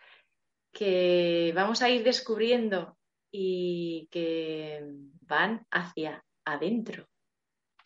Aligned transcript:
que 0.70 1.54
vamos 1.56 1.80
a 1.80 1.88
ir 1.88 2.04
descubriendo 2.04 2.98
y 3.32 4.06
que 4.10 4.84
van 5.22 5.66
hacia 5.70 6.22
adentro. 6.44 7.06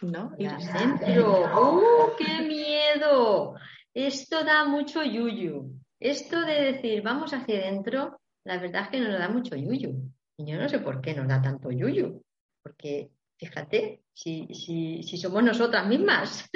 ¿No? 0.01 0.33
Adentro. 0.37 1.43
¡Uh, 1.55 2.17
qué 2.19 2.43
miedo! 2.43 3.55
Esto 3.95 4.43
da 4.45 4.65
mucho 4.65 5.05
yuyu. 5.05 5.71
Esto 6.01 6.41
de 6.41 6.73
decir 6.73 7.03
vamos 7.03 7.33
hacia 7.33 7.59
adentro, 7.59 8.21
la 8.45 8.59
verdad 8.59 8.83
es 8.83 8.89
que 8.89 9.01
nos 9.01 9.19
da 9.19 9.29
mucho 9.29 9.55
yuyu. 9.55 10.11
Y 10.37 10.51
yo 10.51 10.59
no 10.59 10.69
sé 10.69 10.81
por 10.81 11.01
qué 11.01 11.15
nos 11.15 11.29
da 11.29 11.41
tanto 11.41 11.71
yuyu. 11.71 12.21
Porque, 12.61 13.11
fíjate, 13.39 14.03
si, 14.13 14.49
si, 14.53 15.17
somos 15.17 15.45
nosotras 15.45 15.87
mismas. 15.87 16.51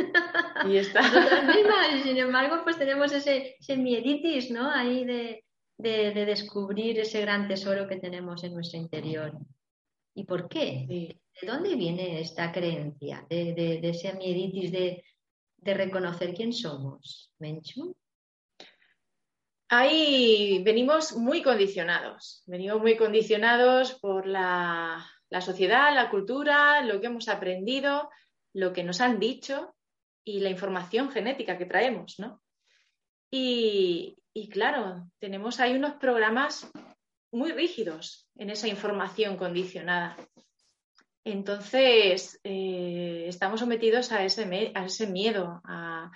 Y 0.67 0.77
está. 0.77 1.01
nosotras 1.03 1.45
mismas. 1.45 1.95
Y 1.95 2.01
sin 2.03 2.19
embargo, 2.19 2.57
pues 2.65 2.77
tenemos 2.77 3.13
ese, 3.13 3.57
ese 3.61 3.77
mieditis, 3.77 4.51
¿no? 4.51 4.69
Ahí 4.71 5.05
de, 5.05 5.45
de, 5.77 6.27
descubrir 6.27 6.99
ese 6.99 7.21
gran 7.21 7.47
tesoro 7.47 7.87
que 7.87 7.97
tenemos 7.97 8.43
en 8.43 8.55
nuestro 8.55 8.81
interior. 8.81 9.33
¿Y 10.15 10.25
por 10.25 10.49
qué? 10.49 10.85
¿De 10.89 11.47
dónde 11.47 11.77
viene 11.77 12.21
esta 12.21 12.51
creencia 12.51 13.25
de, 13.31 13.55
de 13.55 13.89
ese 13.89 14.13
mieditis 14.15 14.73
de, 14.73 15.05
de 15.59 15.75
reconocer 15.75 16.35
quién 16.35 16.53
somos, 16.53 17.33
Menchu? 17.39 17.97
Ahí 19.71 20.63
venimos 20.65 21.15
muy 21.15 21.43
condicionados, 21.43 22.43
venimos 22.47 22.81
muy 22.81 22.97
condicionados 22.97 23.95
por 24.01 24.27
la, 24.27 25.07
sociedad, 25.41 25.95
la 25.95 26.09
cultura, 26.09 26.83
lo 26.83 27.01
que 27.01 27.09
hemos 27.09 27.29
aprendido, 27.29 28.09
lo 28.55 28.73
que 28.73 28.83
nos 28.83 29.03
han 29.03 29.19
dicho 29.19 29.75
y 30.25 30.41
la 30.41 30.49
información 30.49 31.11
genética 31.11 31.59
que 31.59 31.67
traemos, 31.67 32.19
¿no? 32.19 32.41
Y, 33.31 34.17
y 34.33 34.49
claro, 34.49 35.11
tenemos 35.19 35.61
ahí 35.61 35.77
unos 35.77 35.95
programas 35.95 36.71
muy 37.31 37.53
rígidos 37.53 38.27
en 38.37 38.49
esa 38.49 38.69
información 38.69 39.37
condicionada. 39.37 40.17
Entonces, 41.31 42.41
eh, 42.43 43.27
estamos 43.29 43.61
sometidos 43.61 44.13
a 44.13 44.25
ese, 44.25 44.47
miedo, 44.47 45.61
a, 45.63 46.11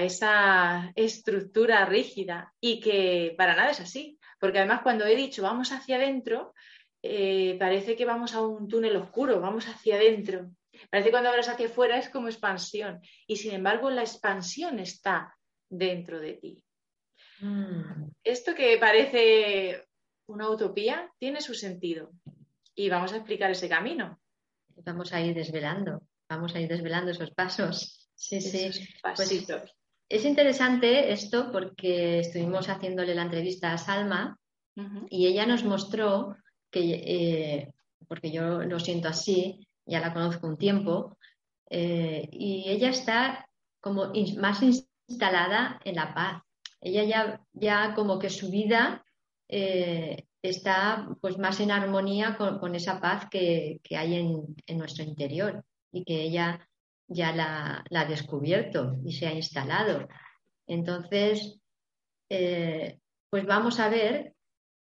esa 0.00 0.92
estructura 0.94 1.84
rígida 1.86 2.52
y 2.60 2.78
que 2.78 3.34
para 3.36 3.56
nada 3.56 3.72
es 3.72 3.80
así. 3.80 4.16
Porque 4.38 4.58
además 4.58 4.82
cuando 4.82 5.06
he 5.06 5.16
dicho 5.16 5.42
vamos 5.42 5.72
hacia 5.72 5.96
adentro, 5.96 6.54
eh, 7.02 7.56
parece 7.58 7.96
que 7.96 8.04
vamos 8.04 8.32
a 8.34 8.46
un 8.46 8.68
túnel 8.68 8.94
oscuro, 8.94 9.40
vamos 9.40 9.66
hacia 9.66 9.96
adentro. 9.96 10.52
Parece 10.88 11.08
que 11.08 11.12
cuando 11.12 11.30
hablas 11.30 11.48
hacia 11.48 11.66
afuera 11.66 11.98
es 11.98 12.08
como 12.08 12.28
expansión. 12.28 13.00
Y 13.26 13.36
sin 13.36 13.54
embargo, 13.54 13.90
la 13.90 14.02
expansión 14.02 14.78
está 14.78 15.36
dentro 15.68 16.20
de 16.20 16.34
ti. 16.34 16.64
Mm. 17.40 18.12
Esto 18.22 18.54
que 18.54 18.78
parece 18.78 19.84
una 20.26 20.48
utopía 20.48 21.10
tiene 21.18 21.40
su 21.40 21.54
sentido. 21.54 22.12
Y 22.76 22.88
vamos 22.88 23.12
a 23.12 23.16
explicar 23.16 23.50
ese 23.50 23.68
camino 23.68 24.20
vamos 24.84 25.12
a 25.12 25.20
ir 25.20 25.34
desvelando, 25.34 26.02
vamos 26.28 26.54
a 26.54 26.60
ir 26.60 26.68
desvelando 26.68 27.10
esos 27.10 27.30
pasos. 27.32 28.10
Sí, 28.14 28.40
sí. 28.40 28.70
Pues 29.14 29.46
es 30.08 30.24
interesante 30.24 31.12
esto 31.12 31.52
porque 31.52 32.20
estuvimos 32.20 32.68
haciéndole 32.68 33.14
la 33.14 33.22
entrevista 33.22 33.72
a 33.72 33.78
Salma 33.78 34.38
y 35.10 35.26
ella 35.26 35.44
nos 35.44 35.64
mostró 35.64 36.36
que, 36.70 36.80
eh, 36.80 37.72
porque 38.06 38.30
yo 38.30 38.62
lo 38.62 38.78
siento 38.78 39.08
así, 39.08 39.66
ya 39.84 40.00
la 40.00 40.14
conozco 40.14 40.46
un 40.46 40.56
tiempo, 40.56 41.18
eh, 41.68 42.28
y 42.30 42.68
ella 42.68 42.90
está 42.90 43.48
como 43.80 44.12
más 44.38 44.62
instalada 44.62 45.80
en 45.84 45.96
la 45.96 46.14
paz. 46.14 46.42
Ella 46.80 47.04
ya, 47.04 47.40
ya 47.52 47.94
como 47.94 48.18
que 48.18 48.30
su 48.30 48.50
vida 48.50 49.04
eh, 49.48 50.27
está 50.42 51.08
pues 51.20 51.38
más 51.38 51.60
en 51.60 51.70
armonía 51.70 52.36
con, 52.36 52.74
esa 52.74 53.00
paz 53.00 53.26
que, 53.30 53.80
hay 53.90 54.14
en, 54.14 54.78
nuestro 54.78 55.04
interior 55.04 55.64
y 55.90 56.04
que 56.04 56.22
ella 56.22 56.68
ya 57.08 57.34
la, 57.34 57.84
ha 57.90 58.04
descubierto 58.04 58.96
y 59.04 59.12
se 59.12 59.26
ha 59.26 59.32
instalado. 59.32 60.08
Entonces, 60.66 61.58
eh, 62.28 62.98
pues 63.30 63.46
vamos 63.46 63.80
a 63.80 63.88
ver 63.88 64.34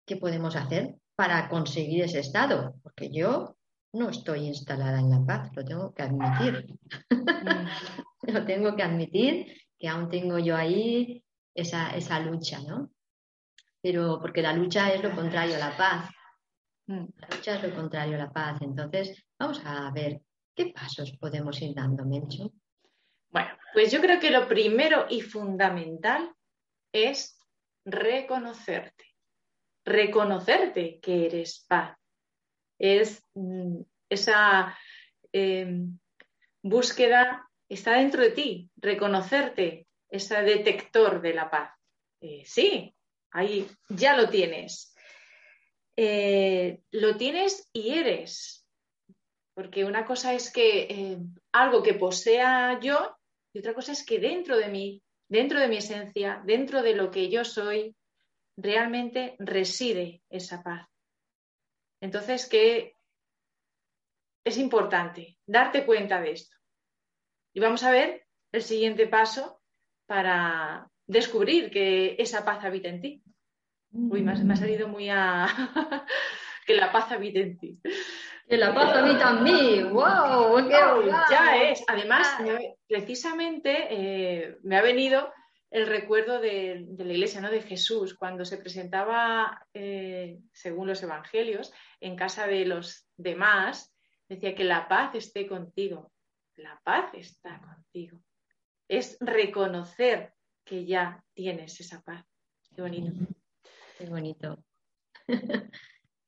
qué 0.06 0.16
podemos 0.16 0.56
hacer 0.56 0.96
para 1.16 1.48
conseguir 1.48 2.04
ese 2.04 2.20
estado, 2.20 2.74
porque 2.82 3.10
yo 3.10 3.56
no 3.92 4.10
estoy 4.10 4.46
instalada 4.46 5.00
en 5.00 5.10
la 5.10 5.24
paz, 5.24 5.50
lo 5.54 5.64
tengo 5.64 5.92
que 5.92 6.02
admitir. 6.02 6.78
Mm. 7.10 7.66
lo 8.32 8.44
tengo 8.44 8.76
que 8.76 8.82
admitir 8.82 9.46
que 9.78 9.88
aún 9.88 10.08
tengo 10.08 10.38
yo 10.38 10.56
ahí 10.56 11.24
esa, 11.54 11.90
esa 11.96 12.20
lucha, 12.20 12.60
¿no? 12.60 12.90
Pero 13.82 14.18
porque 14.20 14.42
la 14.42 14.52
lucha 14.52 14.92
es 14.92 15.02
lo 15.02 15.14
contrario 15.14 15.56
a 15.56 15.58
la 15.58 15.76
paz. 15.76 16.10
Mm. 16.86 17.06
La 17.16 17.28
lucha 17.36 17.56
es 17.56 17.62
lo 17.62 17.74
contrario 17.74 18.16
a 18.16 18.18
la 18.18 18.32
paz. 18.32 18.60
Entonces, 18.62 19.24
vamos 19.38 19.60
a 19.64 19.90
ver 19.90 20.20
qué 20.54 20.66
pasos 20.66 21.12
podemos 21.18 21.60
ir 21.62 21.74
dando, 21.74 22.04
Mencho. 22.04 22.52
Bueno, 23.30 23.50
pues 23.72 23.92
yo 23.92 24.00
creo 24.00 24.18
que 24.18 24.30
lo 24.30 24.48
primero 24.48 25.06
y 25.08 25.20
fundamental 25.20 26.34
es 26.92 27.38
reconocerte. 27.84 29.04
Reconocerte 29.84 31.00
que 31.00 31.26
eres 31.26 31.64
paz. 31.68 31.96
Es 32.78 33.24
mm, 33.34 33.80
esa 34.08 34.76
em, 35.32 35.98
búsqueda, 36.62 37.48
está 37.68 37.92
dentro 37.92 38.22
de 38.22 38.30
ti, 38.30 38.70
reconocerte, 38.76 39.86
ese 40.08 40.42
detector 40.42 41.20
de 41.22 41.34
la 41.34 41.50
paz. 41.50 41.70
Eh, 42.20 42.42
sí, 42.44 42.94
ahí 43.32 43.68
ya 43.88 44.16
lo 44.16 44.28
tienes. 44.28 44.94
Eh, 45.96 46.80
lo 46.92 47.16
tienes 47.16 47.68
y 47.72 47.90
eres. 47.90 48.66
Porque 49.54 49.84
una 49.84 50.04
cosa 50.04 50.32
es 50.32 50.52
que 50.52 50.82
eh, 50.82 51.18
algo 51.52 51.82
que 51.82 51.94
posea 51.94 52.78
yo 52.80 53.16
y 53.52 53.58
otra 53.58 53.74
cosa 53.74 53.92
es 53.92 54.04
que 54.04 54.18
dentro 54.18 54.56
de 54.56 54.68
mí, 54.68 55.02
dentro 55.28 55.60
de 55.60 55.68
mi 55.68 55.76
esencia, 55.76 56.40
dentro 56.44 56.82
de 56.82 56.94
lo 56.94 57.10
que 57.10 57.28
yo 57.28 57.44
soy, 57.44 57.96
realmente 58.56 59.36
reside 59.38 60.22
esa 60.30 60.62
paz. 60.62 60.88
Entonces, 62.00 62.48
que 62.48 62.96
es 64.44 64.56
importante 64.56 65.38
darte 65.46 65.84
cuenta 65.84 66.20
de 66.20 66.32
esto. 66.32 66.56
Y 67.52 67.60
vamos 67.60 67.82
a 67.82 67.90
ver 67.90 68.26
el 68.52 68.62
siguiente 68.62 69.06
paso 69.06 69.60
para 70.06 70.90
descubrir 71.10 71.70
que 71.70 72.14
esa 72.18 72.44
paz 72.44 72.64
habita 72.64 72.88
en 72.88 73.00
ti. 73.00 73.22
Uy, 73.92 74.22
me 74.22 74.32
ha, 74.32 74.56
salido 74.56 74.86
muy 74.86 75.08
a... 75.10 75.46
que 76.66 76.74
la 76.74 76.92
paz 76.92 77.10
habita 77.10 77.40
en 77.40 77.58
ti. 77.58 77.80
Que 78.48 78.56
la 78.56 78.72
paz 78.72 78.96
habita 78.96 79.30
en 79.30 79.42
mí. 79.42 79.82
¡Wow! 79.82 80.68
ya 80.68 81.62
es. 81.68 81.82
Además, 81.88 82.28
precisamente 82.86 83.88
eh, 83.90 84.58
me 84.62 84.76
ha 84.76 84.82
venido 84.82 85.32
el 85.70 85.86
recuerdo 85.86 86.40
de, 86.40 86.86
la 86.96 87.12
iglesia, 87.12 87.40
¿no? 87.40 87.50
De 87.50 87.62
Jesús, 87.62 88.14
cuando 88.14 88.44
se 88.44 88.58
presentaba, 88.58 89.66
eh, 89.74 90.38
según 90.52 90.86
los 90.86 91.02
evangelios, 91.02 91.72
en 92.00 92.14
casa 92.14 92.46
de 92.46 92.66
los 92.66 93.08
demás, 93.16 93.92
decía 94.28 94.54
que 94.54 94.64
la 94.64 94.86
paz 94.86 95.16
esté 95.16 95.48
contigo. 95.48 96.12
La 96.54 96.80
paz 96.84 97.10
está 97.14 97.60
contigo. 97.60 98.20
Es 98.88 99.16
reconocer 99.20 100.34
que 100.70 100.86
ya 100.86 101.20
tienes 101.34 101.80
esa 101.80 102.00
paz. 102.00 102.24
Qué 102.72 102.80
bonito. 102.80 103.10
Qué 103.98 104.06
bonito. 104.06 104.64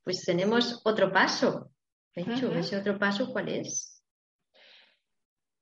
pues 0.03 0.25
tenemos 0.25 0.83
otro 0.85 1.13
paso. 1.13 1.71
De 2.13 2.23
hecho, 2.23 2.53
ese 2.53 2.77
otro 2.77 2.99
paso, 2.99 3.33
¿cuál 3.33 3.49
es? 3.51 4.03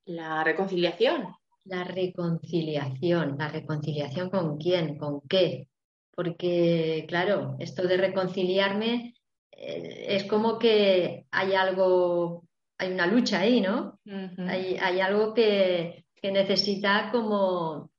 La 0.06 0.42
reconciliación. 0.42 1.28
La 1.64 1.84
reconciliación. 1.84 3.36
¿La 3.36 3.48
reconciliación 3.48 4.30
con 4.30 4.56
quién? 4.56 4.96
¿Con 4.96 5.20
qué? 5.28 5.68
Porque, 6.10 7.04
claro, 7.06 7.56
esto 7.58 7.86
de 7.86 7.98
reconciliarme 7.98 9.14
eh, 9.52 10.06
es 10.08 10.24
como 10.24 10.58
que 10.58 11.26
hay 11.30 11.52
algo, 11.52 12.44
hay 12.78 12.92
una 12.92 13.06
lucha 13.06 13.40
ahí, 13.40 13.60
¿no? 13.60 14.00
hay, 14.38 15.00
algo 15.00 15.34
que, 15.34 16.06
necesita 16.22 17.10
como, 17.12 17.89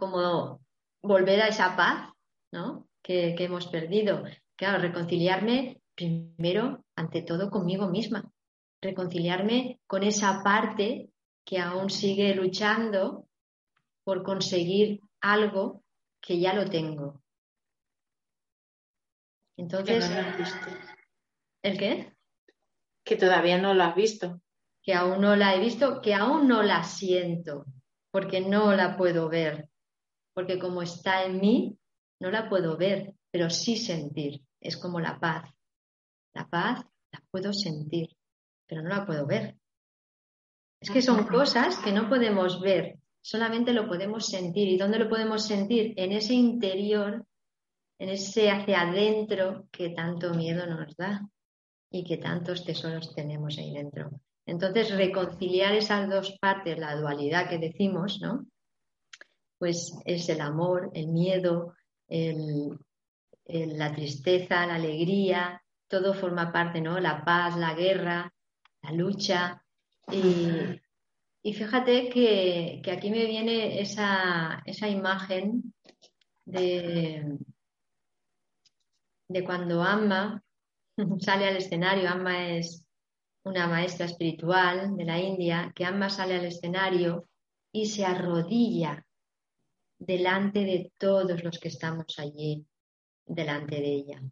como 0.00 0.60
volver 1.02 1.42
a 1.42 1.48
esa 1.48 1.76
paz, 1.76 2.10
¿no? 2.50 2.88
Que, 3.02 3.34
que 3.36 3.44
hemos 3.44 3.68
perdido. 3.68 4.24
Claro, 4.56 4.78
reconciliarme 4.78 5.80
primero, 5.94 6.84
ante 6.96 7.22
todo, 7.22 7.50
conmigo 7.50 7.88
misma. 7.88 8.32
Reconciliarme 8.80 9.78
con 9.86 10.02
esa 10.02 10.42
parte 10.42 11.10
que 11.44 11.58
aún 11.58 11.90
sigue 11.90 12.34
luchando 12.34 13.26
por 14.04 14.22
conseguir 14.22 15.02
algo 15.20 15.82
que 16.20 16.40
ya 16.40 16.54
lo 16.54 16.64
tengo. 16.64 17.22
Entonces, 19.56 20.10
¿el 21.62 21.78
qué? 21.78 22.14
Que 23.04 23.16
todavía 23.16 23.58
no 23.58 23.74
lo 23.74 23.84
has 23.84 23.94
visto. 23.94 24.40
Que 24.82 24.94
aún 24.94 25.20
no 25.20 25.36
la 25.36 25.54
he 25.54 25.60
visto, 25.60 26.00
que 26.00 26.14
aún 26.14 26.48
no 26.48 26.62
la 26.62 26.82
siento, 26.84 27.66
porque 28.10 28.40
no 28.40 28.72
la 28.72 28.96
puedo 28.96 29.28
ver. 29.28 29.69
Porque 30.34 30.58
como 30.58 30.82
está 30.82 31.24
en 31.24 31.40
mí, 31.40 31.78
no 32.20 32.30
la 32.30 32.48
puedo 32.48 32.76
ver, 32.76 33.14
pero 33.30 33.50
sí 33.50 33.76
sentir. 33.76 34.42
Es 34.60 34.76
como 34.76 35.00
la 35.00 35.18
paz. 35.18 35.50
La 36.34 36.46
paz 36.48 36.84
la 37.12 37.22
puedo 37.30 37.52
sentir, 37.52 38.16
pero 38.66 38.82
no 38.82 38.88
la 38.88 39.06
puedo 39.06 39.26
ver. 39.26 39.56
Es 40.80 40.90
que 40.90 41.02
son 41.02 41.26
cosas 41.26 41.76
que 41.78 41.92
no 41.92 42.08
podemos 42.08 42.60
ver, 42.60 42.98
solamente 43.20 43.72
lo 43.72 43.86
podemos 43.86 44.26
sentir. 44.26 44.68
¿Y 44.68 44.78
dónde 44.78 44.98
lo 44.98 45.08
podemos 45.08 45.46
sentir? 45.46 45.92
En 45.96 46.12
ese 46.12 46.34
interior, 46.34 47.26
en 47.98 48.08
ese 48.08 48.50
hacia 48.50 48.82
adentro 48.82 49.66
que 49.70 49.90
tanto 49.90 50.32
miedo 50.34 50.66
nos 50.66 50.96
da 50.96 51.28
y 51.90 52.04
que 52.04 52.16
tantos 52.16 52.64
tesoros 52.64 53.14
tenemos 53.14 53.58
ahí 53.58 53.72
dentro. 53.72 54.10
Entonces, 54.46 54.96
reconciliar 54.96 55.74
esas 55.74 56.08
dos 56.08 56.36
partes, 56.40 56.78
la 56.78 56.96
dualidad 56.96 57.48
que 57.48 57.58
decimos, 57.58 58.20
¿no? 58.22 58.46
Pues 59.60 59.92
es 60.06 60.26
el 60.30 60.40
amor, 60.40 60.90
el 60.94 61.08
miedo, 61.08 61.74
la 62.08 63.92
tristeza, 63.94 64.66
la 64.66 64.76
alegría, 64.76 65.62
todo 65.86 66.14
forma 66.14 66.50
parte, 66.50 66.80
¿no? 66.80 66.98
La 66.98 67.22
paz, 67.26 67.58
la 67.58 67.74
guerra, 67.74 68.32
la 68.80 68.92
lucha. 68.92 69.62
Y, 70.10 71.52
fíjate 71.52 72.08
que, 72.08 72.80
aquí 72.90 73.10
me 73.10 73.26
viene 73.26 73.82
esa, 73.82 74.62
imagen 74.88 75.74
de, 76.46 77.36
de 79.28 79.44
cuando 79.44 79.82
Amma 79.82 80.42
sale 81.20 81.48
al 81.48 81.56
escenario. 81.58 82.08
Amma 82.08 82.48
es 82.48 82.82
una 83.44 83.66
maestra 83.66 84.06
espiritual 84.06 84.96
de 84.96 85.04
la 85.04 85.18
India, 85.20 85.70
que 85.74 85.84
Amma 85.84 86.08
sale 86.08 86.36
al 86.36 86.46
escenario 86.46 87.28
y 87.70 87.84
se 87.84 88.06
arrodilla 88.06 89.04
delante 90.00 90.64
de 90.64 90.92
todos 90.98 91.44
los 91.44 91.60
que 91.60 91.68
estamos 91.68 92.18
allí, 92.18 92.66
delante 93.26 93.76
de 93.76 93.92
ella. 93.92 94.22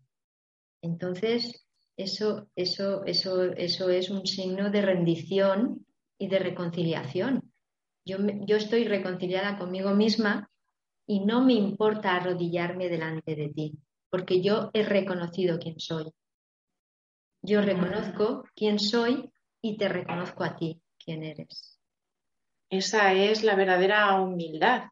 Entonces, 0.82 1.66
eso, 1.96 2.48
eso, 2.56 3.04
eso, 3.04 3.44
eso 3.52 3.90
es 3.90 4.10
un 4.10 4.26
signo 4.26 4.70
de 4.70 4.82
rendición 4.82 5.86
y 6.18 6.28
de 6.28 6.38
reconciliación. 6.38 7.52
Yo, 8.04 8.16
yo 8.46 8.56
estoy 8.56 8.84
reconciliada 8.84 9.58
conmigo 9.58 9.94
misma 9.94 10.50
y 11.06 11.20
no 11.20 11.44
me 11.44 11.52
importa 11.52 12.16
arrodillarme 12.16 12.88
delante 12.88 13.36
de 13.36 13.48
ti, 13.50 13.78
porque 14.10 14.40
yo 14.40 14.70
he 14.72 14.82
reconocido 14.82 15.58
quién 15.58 15.78
soy. 15.78 16.10
Yo 17.42 17.60
reconozco 17.60 18.44
quién 18.54 18.78
soy 18.78 19.30
y 19.60 19.76
te 19.76 19.88
reconozco 19.88 20.44
a 20.44 20.56
ti 20.56 20.80
quién 20.98 21.22
eres. 21.22 21.78
Esa 22.70 23.12
es 23.14 23.42
la 23.44 23.54
verdadera 23.54 24.20
humildad. 24.20 24.84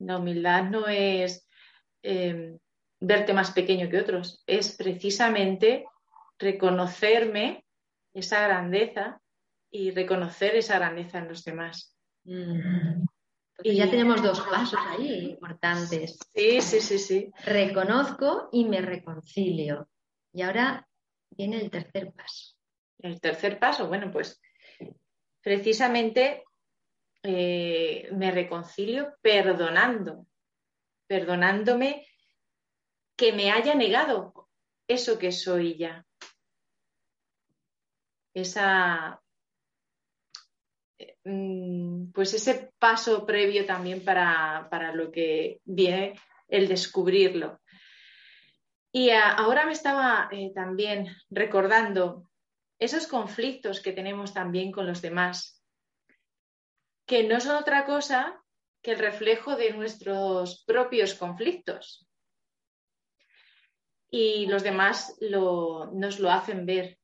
La 0.00 0.18
humildad 0.18 0.64
no 0.64 0.88
es 0.88 1.46
eh, 2.02 2.58
verte 3.00 3.32
más 3.32 3.52
pequeño 3.52 3.88
que 3.88 4.00
otros, 4.00 4.42
es 4.46 4.76
precisamente 4.76 5.86
reconocerme 6.38 7.64
esa 8.12 8.42
grandeza 8.42 9.20
y 9.70 9.90
reconocer 9.90 10.56
esa 10.56 10.78
grandeza 10.78 11.18
en 11.18 11.28
los 11.28 11.44
demás. 11.44 11.96
Mm. 12.24 13.04
Y 13.62 13.76
ya 13.76 13.90
tenemos 13.90 14.22
dos 14.22 14.40
pasos 14.40 14.80
ahí 14.88 15.30
importantes. 15.32 16.18
Sí, 16.34 16.60
sí, 16.62 16.80
sí, 16.80 16.98
sí. 16.98 17.30
Reconozco 17.44 18.48
y 18.52 18.64
me 18.64 18.80
reconcilio. 18.80 19.88
Y 20.32 20.42
ahora 20.42 20.88
viene 21.30 21.60
el 21.60 21.70
tercer 21.70 22.12
paso. 22.12 22.56
El 22.98 23.20
tercer 23.20 23.58
paso, 23.58 23.86
bueno, 23.88 24.10
pues 24.10 24.40
precisamente 25.42 26.44
eh, 27.22 28.08
me 28.12 28.30
reconcilio 28.30 29.14
perdonando, 29.20 30.26
perdonándome 31.06 32.06
que 33.16 33.32
me 33.32 33.50
haya 33.50 33.74
negado 33.74 34.48
eso 34.88 35.18
que 35.18 35.30
soy 35.30 35.76
ya. 35.76 36.06
Esa, 38.32 39.20
mm, 41.24 42.12
pues 42.12 42.32
ese 42.34 42.72
paso 42.78 43.26
previo 43.26 43.66
también 43.66 44.02
para, 44.04 44.92
lo 44.94 45.10
que 45.12 45.60
viene 45.64 46.18
el 46.48 46.68
descubrirlo. 46.68 47.60
Y 48.92 49.10
ahora 49.10 49.66
me 49.66 49.72
estaba 49.72 50.28
eh, 50.32 50.52
también 50.54 51.06
recordando 51.28 52.30
esos 52.78 53.06
conflictos 53.06 53.80
que 53.80 53.92
tenemos 53.92 54.32
también 54.32 54.72
con 54.72 54.86
los 54.86 55.02
demás, 55.02 55.59
que 57.10 57.24
no 57.24 57.40
son 57.40 57.56
otra 57.56 57.86
cosa 57.86 58.40
que 58.80 58.92
el 58.92 59.00
reflejo 59.00 59.56
de 59.56 59.72
nuestros 59.72 60.62
propios 60.64 61.14
conflictos 61.14 62.08
y 64.08 64.46
los 64.46 64.62
demás 64.62 65.18
nos 65.20 66.20
lo 66.20 66.30
hacen 66.30 66.66
ver. 66.66 67.00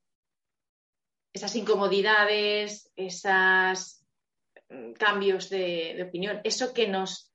Esas 1.33 1.57
incomodidades, 1.57 2.89
esos 2.95 4.05
mm, 4.69 4.93
cambios 4.93 5.49
de, 5.49 6.01
opinión, 6.07 6.39
eso 6.45 6.73
que 6.73 6.87
nos, 6.87 7.33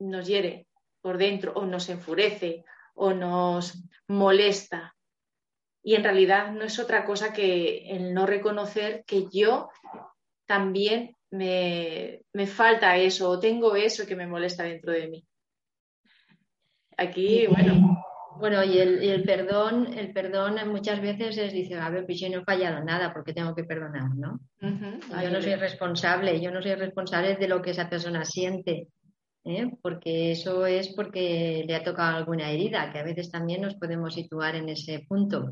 nos 0.00 0.26
hiere 0.26 0.66
por 1.00 1.16
dentro 1.16 1.52
o 1.54 1.64
nos 1.64 1.88
enfurece 1.88 2.64
o 2.94 3.14
nos 3.14 3.84
molesta. 4.08 4.96
Y 5.80 5.94
en 5.94 6.02
realidad 6.02 6.50
no 6.50 6.64
es 6.64 6.80
otra 6.80 7.04
cosa 7.04 7.32
que 7.32 7.88
el 7.88 8.12
no 8.12 8.26
reconocer 8.26 9.04
que 9.04 9.28
yo 9.30 9.70
también 10.46 11.13
me, 11.30 12.22
me 12.32 12.46
falta 12.46 12.96
eso 12.96 13.30
o 13.30 13.40
tengo 13.40 13.76
eso 13.76 14.06
que 14.06 14.16
me 14.16 14.26
molesta 14.26 14.64
dentro 14.64 14.92
de 14.92 15.08
mí. 15.08 15.26
Aquí, 16.96 17.46
bueno, 17.48 18.04
bueno, 18.38 18.64
y 18.64 18.78
el, 18.78 19.22
perdón, 19.24 19.94
el 19.96 20.12
perdón 20.12 20.56
muchas 20.70 21.00
veces 21.00 21.36
es, 21.38 21.52
dice, 21.52 21.74
a 21.76 21.90
ver, 21.90 22.04
pues 22.06 22.20
yo 22.20 22.28
no 22.28 22.38
he 22.38 22.44
fallado 22.44 22.84
nada 22.84 23.12
porque 23.12 23.32
tengo 23.32 23.54
que 23.54 23.64
perdonar, 23.64 24.14
¿no? 24.14 24.40
Yo 24.60 25.30
no 25.30 25.40
soy 25.40 25.54
responsable, 25.54 26.40
yo 26.40 26.50
no 26.50 26.60
soy 26.60 26.74
responsable 26.74 27.36
de 27.36 27.48
lo 27.48 27.62
que 27.62 27.70
esa 27.70 27.88
persona 27.88 28.24
siente, 28.24 28.88
¿eh? 29.44 29.70
porque 29.82 30.32
eso 30.32 30.66
es 30.66 30.88
porque 30.94 31.64
le 31.66 31.74
ha 31.74 31.84
tocado 31.84 32.16
alguna 32.16 32.50
herida, 32.50 32.92
que 32.92 32.98
a 32.98 33.04
veces 33.04 33.30
también 33.30 33.62
nos 33.62 33.76
podemos 33.76 34.14
situar 34.14 34.56
en 34.56 34.68
ese 34.68 35.04
punto. 35.08 35.42
Mm. 35.42 35.50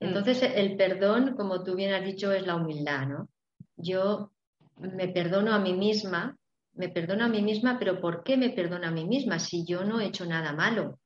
Entonces, 0.00 0.42
el 0.54 0.76
perdón, 0.76 1.34
como 1.36 1.62
tú 1.62 1.74
bien 1.74 1.92
has 1.92 2.04
dicho, 2.04 2.32
es 2.32 2.46
la 2.46 2.56
humildad, 2.56 3.06
¿no? 3.06 3.28
Yo 3.76 4.31
me 4.76 5.08
perdono 5.08 5.52
a 5.52 5.58
mí 5.58 5.74
misma, 5.74 6.36
me 6.74 6.88
perdono 6.88 7.24
a 7.24 7.28
mí 7.28 7.42
misma, 7.42 7.78
pero 7.78 8.00
¿por 8.00 8.22
qué 8.22 8.36
me 8.36 8.50
perdono 8.50 8.86
a 8.86 8.90
mí 8.90 9.04
misma 9.06 9.38
si 9.38 9.64
yo 9.64 9.84
no 9.84 10.00
he 10.00 10.06
hecho 10.06 10.26
nada 10.26 10.52
malo? 10.52 10.98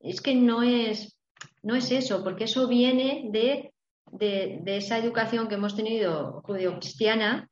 es 0.00 0.20
que 0.20 0.34
no 0.34 0.62
es, 0.62 1.18
no 1.62 1.74
es 1.74 1.90
eso, 1.92 2.24
porque 2.24 2.44
eso 2.44 2.66
viene 2.66 3.28
de, 3.30 3.72
esa 4.66 4.98
educación 4.98 5.48
que 5.48 5.54
hemos 5.54 5.76
tenido 5.76 6.42
judío-cristiana, 6.42 7.48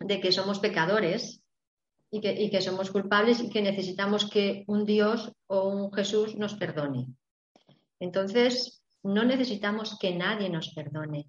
de 0.00 0.20
que 0.20 0.30
somos 0.30 0.60
pecadores 0.60 1.42
y 2.10 2.20
que, 2.20 2.32
y 2.32 2.50
que 2.50 2.60
somos 2.60 2.90
culpables 2.90 3.40
y 3.40 3.50
que 3.50 3.62
necesitamos 3.62 4.30
que 4.30 4.64
un 4.68 4.84
Dios 4.84 5.32
o 5.48 5.68
un 5.68 5.92
Jesús 5.92 6.36
nos 6.36 6.54
perdone. 6.54 7.08
Entonces, 7.98 8.82
no 9.02 9.24
necesitamos 9.24 9.98
que 9.98 10.14
nadie 10.14 10.50
nos 10.50 10.72
perdone. 10.72 11.28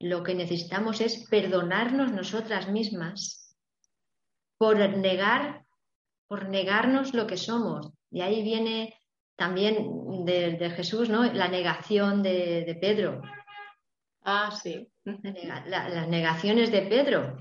Lo 0.00 0.22
que 0.22 0.34
necesitamos 0.34 1.00
es 1.00 1.26
perdonarnos 1.28 2.12
nosotras 2.12 2.68
mismas 2.68 3.56
por 4.56 4.78
negar, 4.78 5.64
por 6.26 6.48
negarnos 6.48 7.14
lo 7.14 7.26
que 7.26 7.36
somos. 7.36 7.90
Y 8.10 8.20
ahí 8.20 8.42
viene 8.42 8.94
también 9.36 10.24
de, 10.24 10.70
Jesús, 10.70 11.08
¿no? 11.08 11.24
La 11.32 11.48
negación 11.48 12.22
de, 12.22 12.76
Pedro. 12.80 13.22
Ah, 14.22 14.50
sí. 14.50 14.90
las 15.04 16.08
negaciones 16.08 16.70
de 16.72 16.82
Pedro, 16.82 17.36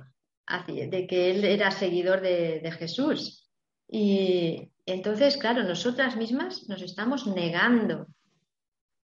de 0.68 1.08
que 1.08 1.32
él 1.32 1.44
era 1.44 1.72
seguidor 1.72 2.22
de, 2.22 2.72
Jesús. 2.78 3.50
Y 3.90 4.72
entonces, 4.86 5.38
claro, 5.38 5.64
nosotras 5.64 6.16
mismas 6.16 6.68
nos 6.70 6.82
estamos 6.82 7.26
negando 7.26 8.08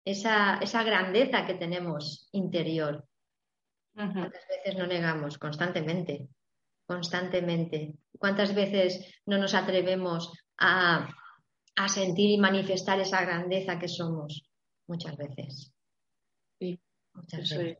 esa, 0.04 0.60
grandeza 0.84 1.46
que 1.46 1.54
tenemos 1.54 2.28
interior. 2.32 3.06
¿Cuántas 3.94 4.46
veces 4.48 4.76
no 4.76 4.86
negamos? 4.86 5.38
Constantemente, 5.38 6.28
constantemente. 6.86 7.94
¿Cuántas 8.18 8.54
veces 8.54 9.20
no 9.24 9.38
nos 9.38 9.54
atrevemos 9.54 10.32
a 10.58 11.08
a 11.76 11.88
sentir 11.88 12.30
y 12.30 12.38
manifestar 12.38 13.00
esa 13.00 13.22
grandeza 13.22 13.78
que 13.78 13.88
somos 13.88 14.48
muchas 14.86 15.16
veces. 15.16 15.72
Sí, 16.58 16.80
muchas 17.14 17.56
veces. 17.56 17.78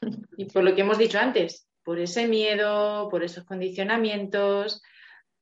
Y 0.36 0.46
por 0.46 0.64
lo 0.64 0.74
que 0.74 0.82
hemos 0.82 0.98
dicho 0.98 1.18
antes, 1.18 1.68
por 1.82 1.98
ese 1.98 2.26
miedo, 2.26 3.08
por 3.08 3.22
esos 3.22 3.44
condicionamientos, 3.44 4.82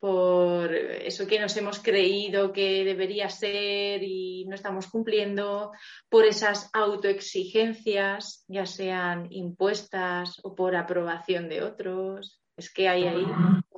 por 0.02 0.74
eso 0.74 1.28
que 1.28 1.38
nos 1.38 1.56
hemos 1.56 1.78
creído 1.78 2.52
que 2.52 2.82
debería 2.82 3.28
ser 3.28 4.02
y 4.02 4.44
no 4.48 4.56
estamos 4.56 4.88
cumpliendo, 4.88 5.70
por 6.08 6.24
esas 6.24 6.68
autoexigencias, 6.72 8.44
ya 8.48 8.66
sean 8.66 9.28
impuestas 9.30 10.40
o 10.42 10.56
por 10.56 10.74
aprobación 10.74 11.48
de 11.48 11.62
otros. 11.62 12.40
Es 12.56 12.74
que 12.74 12.88
hay 12.88 13.04
ahí 13.04 13.24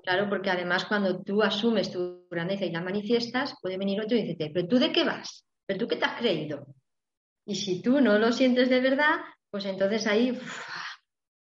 Claro, 0.02 0.31
porque 0.31 0.49
además 0.50 0.87
cuando 0.87 1.23
tú 1.23 1.43
asumes 1.43 1.90
tu 1.90 2.26
grandeza 2.31 2.64
y 2.64 2.71
la 2.71 2.81
manifiestas, 2.81 3.54
puede 3.61 3.76
venir 3.76 4.00
otro 4.00 4.16
y 4.16 4.23
decirte, 4.23 4.50
pero 4.52 4.66
tú 4.66 4.78
de 4.78 4.93
qué 4.93 5.04
vas, 5.04 5.47
pero 5.66 5.78
tú 5.78 5.88
qué 5.88 5.97
te 5.97 6.04
has 6.07 6.19
creído. 6.19 6.66
Y 7.47 7.54
si 7.54 7.83
tú 7.83 8.00
no 8.00 8.19
lo 8.19 8.33
sientes 8.33 8.71
de 8.71 8.81
verdad, 8.81 9.16
pues 9.50 9.66
entonces 9.66 10.07
ahí 10.07 10.38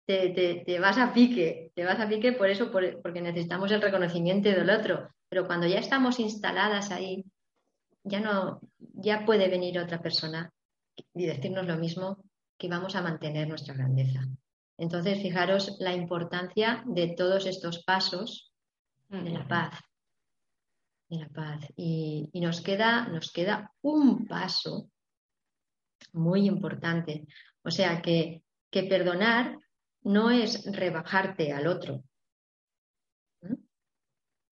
te, 0.10 0.80
vas 0.80 0.98
a 0.98 1.14
pique, 1.14 1.72
te 1.76 1.86
vas 1.86 2.00
a 2.00 2.10
pique 2.10 2.32
por 2.32 2.50
eso, 2.50 2.72
porque 2.72 3.22
necesitamos 3.22 3.72
el 3.72 3.82
reconocimiento 3.82 4.50
del 4.50 4.70
otro. 4.70 5.10
Pero 5.30 5.46
cuando 5.46 5.68
ya 5.68 5.78
estamos 5.78 6.20
instaladas 6.20 6.90
ahí, 6.90 7.24
ya 8.04 8.20
no, 8.20 8.60
ya 8.80 9.24
puede 9.24 9.48
venir 9.50 9.78
otra 9.78 10.02
persona 10.02 10.52
y 11.14 11.26
decirnos 11.28 11.68
lo 11.68 11.78
mismo 11.78 12.24
que 12.58 12.68
vamos 12.68 12.96
a 12.96 13.04
mantener 13.04 13.48
nuestra 13.48 13.76
grandeza. 13.76 14.22
Entonces, 14.78 15.22
fijaros 15.22 15.76
la 15.80 15.94
importancia 15.94 16.84
de 16.88 17.14
todos 17.16 17.46
estos 17.46 17.84
pasos 17.84 18.52
de 19.10 19.30
la 19.30 19.48
paz, 19.48 19.80
de 21.08 21.18
la 21.18 21.30
paz. 21.30 21.68
Y, 21.76 22.30
nos, 22.34 22.62
queda, 22.62 23.08
nos 23.10 23.32
queda 23.32 23.72
un 23.82 24.26
paso 24.26 24.90
muy 26.14 26.48
importante. 26.48 27.28
O 27.62 27.70
sea 27.70 28.02
que, 28.02 28.42
que 28.72 28.84
perdonar 28.84 29.58
no 30.04 30.32
es 30.32 30.66
rebajarte 30.72 31.52
al 31.52 31.68
otro. 31.68 32.04
¿Mm? 33.42 33.56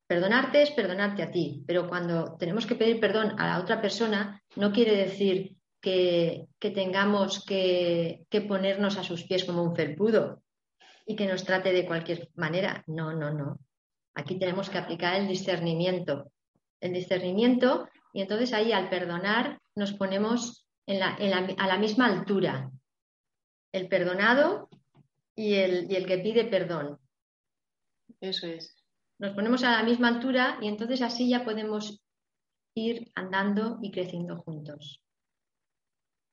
Perdonarte 0.07 0.61
es 0.61 0.71
perdonarte 0.71 1.23
a 1.23 1.31
ti, 1.31 1.63
pero 1.67 1.87
cuando 1.87 2.35
tenemos 2.37 2.65
que 2.65 2.75
pedir 2.75 2.99
perdón 2.99 3.39
a 3.39 3.47
la 3.47 3.59
otra 3.59 3.81
persona, 3.81 4.41
no 4.55 4.71
quiere 4.71 4.95
decir 4.95 5.57
que, 5.81 6.47
tengamos 6.59 7.45
que, 7.45 8.25
ponernos 8.47 8.97
a 8.97 9.03
sus 9.03 9.23
pies 9.23 9.45
como 9.45 9.63
un 9.63 9.75
felpudo 9.75 10.43
y 11.05 11.15
que 11.15 11.27
nos 11.27 11.43
trate 11.43 11.71
de 11.71 11.85
cualquier 11.85 12.29
manera. 12.35 12.83
No, 12.87 13.13
no, 13.13 13.31
no. 13.33 13.59
Aquí 14.15 14.37
tenemos 14.39 14.69
que 14.69 14.77
aplicar 14.77 15.15
el 15.15 15.27
discernimiento. 15.27 16.31
El 16.79 16.93
discernimiento, 16.93 17.87
y 18.13 18.21
entonces 18.21 18.53
ahí 18.53 18.71
al 18.71 18.89
perdonar 18.89 19.59
nos 19.75 19.93
ponemos 19.93 20.67
a 20.87 21.67
la 21.67 21.77
misma 21.77 22.05
altura. 22.05 22.69
El 23.71 23.87
perdonado 23.87 24.69
y 25.37 25.53
el, 25.53 25.89
y 25.89 25.95
el 25.95 26.05
que 26.05 26.17
pide 26.17 26.45
perdón. 26.45 26.99
Eso 28.19 28.47
es. 28.47 28.75
Nos 29.19 29.33
ponemos 29.33 29.63
a 29.63 29.71
la 29.71 29.83
misma 29.83 30.09
altura 30.09 30.57
y 30.61 30.67
entonces 30.67 31.01
así 31.01 31.29
ya 31.29 31.45
podemos 31.45 32.03
ir 32.75 33.11
andando 33.15 33.77
y 33.81 33.91
creciendo 33.91 34.37
juntos. 34.37 35.01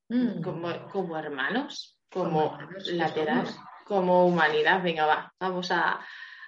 Mm. 0.08 0.42
Como, 0.42 1.18
hermanos, 1.18 1.98
como, 2.10 2.58
lateral, 2.92 3.46
como 3.86 4.26
humanidad. 4.26 4.82
Venga, 4.82 5.06
va, 5.06 5.34
vamos 5.38 5.70
a, 5.70 6.00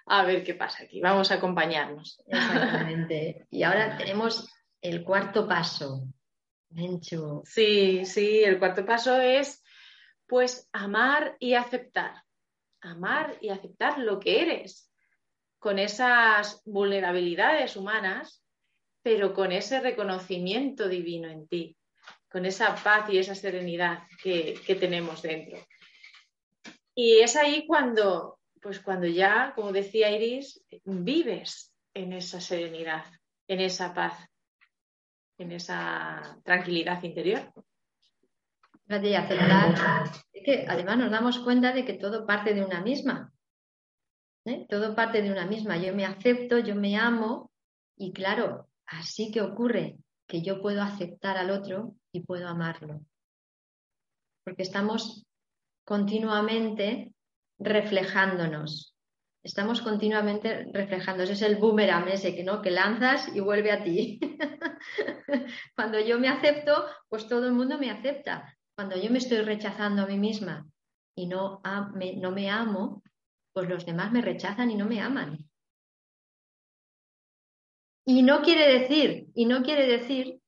a 0.06 0.24
ver 0.24 0.42
qué 0.42 0.54
pasa 0.54 0.84
aquí, 0.84 1.00
vamos 1.00 1.30
a 1.30 1.34
acompañarnos. 1.34 2.22
Exactamente. 2.26 3.46
Y 3.50 3.62
ahora 3.62 3.96
tenemos 3.98 4.48
el 4.80 5.04
cuarto 5.04 5.46
paso. 5.46 6.06
Menchu. 6.70 7.42
Sí, 7.44 8.04
sí, 8.06 8.42
el 8.42 8.58
cuarto 8.58 8.84
paso 8.84 9.20
es 9.20 9.62
pues 10.26 10.68
amar 10.72 11.36
y 11.38 11.54
aceptar. 11.54 12.25
Amar 12.86 13.36
y 13.40 13.48
aceptar 13.48 13.98
lo 13.98 14.18
que 14.18 14.42
eres, 14.42 14.90
con 15.58 15.78
esas 15.78 16.62
vulnerabilidades 16.64 17.76
humanas, 17.76 18.44
pero 19.02 19.34
con 19.34 19.52
ese 19.52 19.80
reconocimiento 19.80 20.88
divino 20.88 21.28
en 21.28 21.46
ti, 21.48 21.76
con 22.30 22.44
esa 22.44 22.74
paz 22.74 23.10
y 23.10 23.18
esa 23.18 23.34
serenidad 23.34 24.04
que, 24.22 24.60
que 24.66 24.74
tenemos 24.74 25.22
dentro. 25.22 25.58
Y 26.94 27.18
es 27.18 27.36
ahí 27.36 27.66
cuando, 27.66 28.38
pues 28.60 28.80
cuando 28.80 29.06
ya, 29.06 29.52
como 29.54 29.72
decía 29.72 30.10
Iris, 30.10 30.64
vives 30.84 31.72
en 31.94 32.12
esa 32.12 32.40
serenidad, 32.40 33.04
en 33.48 33.60
esa 33.60 33.92
paz, 33.94 34.28
en 35.38 35.52
esa 35.52 36.38
tranquilidad 36.42 37.02
interior. 37.02 37.52
Aceptar. 38.86 40.68
Además 40.68 40.98
nos 40.98 41.10
damos 41.10 41.38
cuenta 41.40 41.72
de 41.72 41.84
que 41.84 41.94
todo 41.94 42.26
parte 42.26 42.54
de 42.54 42.64
una 42.64 42.80
misma. 42.80 43.32
¿eh? 44.44 44.66
Todo 44.68 44.94
parte 44.94 45.22
de 45.22 45.30
una 45.30 45.46
misma. 45.46 45.76
Yo 45.76 45.94
me 45.94 46.04
acepto, 46.04 46.58
yo 46.58 46.74
me 46.74 46.96
amo 46.96 47.50
y 47.96 48.12
claro, 48.12 48.68
así 48.86 49.30
que 49.30 49.40
ocurre 49.40 49.98
que 50.26 50.42
yo 50.42 50.60
puedo 50.60 50.82
aceptar 50.82 51.36
al 51.36 51.50
otro 51.50 51.94
y 52.12 52.20
puedo 52.20 52.48
amarlo. 52.48 53.00
Porque 54.44 54.62
estamos 54.62 55.24
continuamente 55.84 57.12
reflejándonos. 57.58 58.94
Estamos 59.42 59.80
continuamente 59.80 60.66
reflejando. 60.72 61.22
Ese 61.22 61.34
es 61.34 61.42
el 61.42 61.56
boomerang 61.56 62.08
ese 62.08 62.34
que, 62.34 62.42
¿no? 62.42 62.60
que 62.60 62.70
lanzas 62.70 63.28
y 63.34 63.40
vuelve 63.40 63.70
a 63.70 63.82
ti. 63.82 64.18
Cuando 65.76 66.00
yo 66.00 66.18
me 66.18 66.28
acepto, 66.28 66.84
pues 67.08 67.28
todo 67.28 67.46
el 67.46 67.52
mundo 67.52 67.78
me 67.78 67.90
acepta. 67.90 68.55
Cuando 68.76 68.96
yo 68.96 69.10
me 69.10 69.18
estoy 69.18 69.38
rechazando 69.38 70.02
a 70.02 70.06
mí 70.06 70.18
misma 70.18 70.66
y 71.16 71.26
no, 71.26 71.60
me, 71.94 72.14
no 72.16 72.30
me 72.30 72.50
amo, 72.50 73.02
pues 73.52 73.68
los 73.68 73.84
demás 73.84 74.12
me 74.12 74.22
rechazan 74.22 74.70
y 74.70 74.76
no 74.76 74.86
me 74.86 75.00
aman. 75.00 75.48
Y 78.04 78.22
no 78.22 78.42
quiere 78.42 78.80
decir, 78.80 79.28
y 79.34 79.46
no 79.46 79.62
quiere 79.62 79.86
decir 79.86 80.40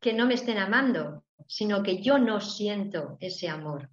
que 0.00 0.12
no 0.12 0.26
me 0.26 0.34
estén 0.34 0.58
amando, 0.58 1.24
sino 1.48 1.82
que 1.82 2.00
yo 2.00 2.18
no 2.18 2.40
siento 2.40 3.16
ese 3.20 3.48
amor 3.48 3.90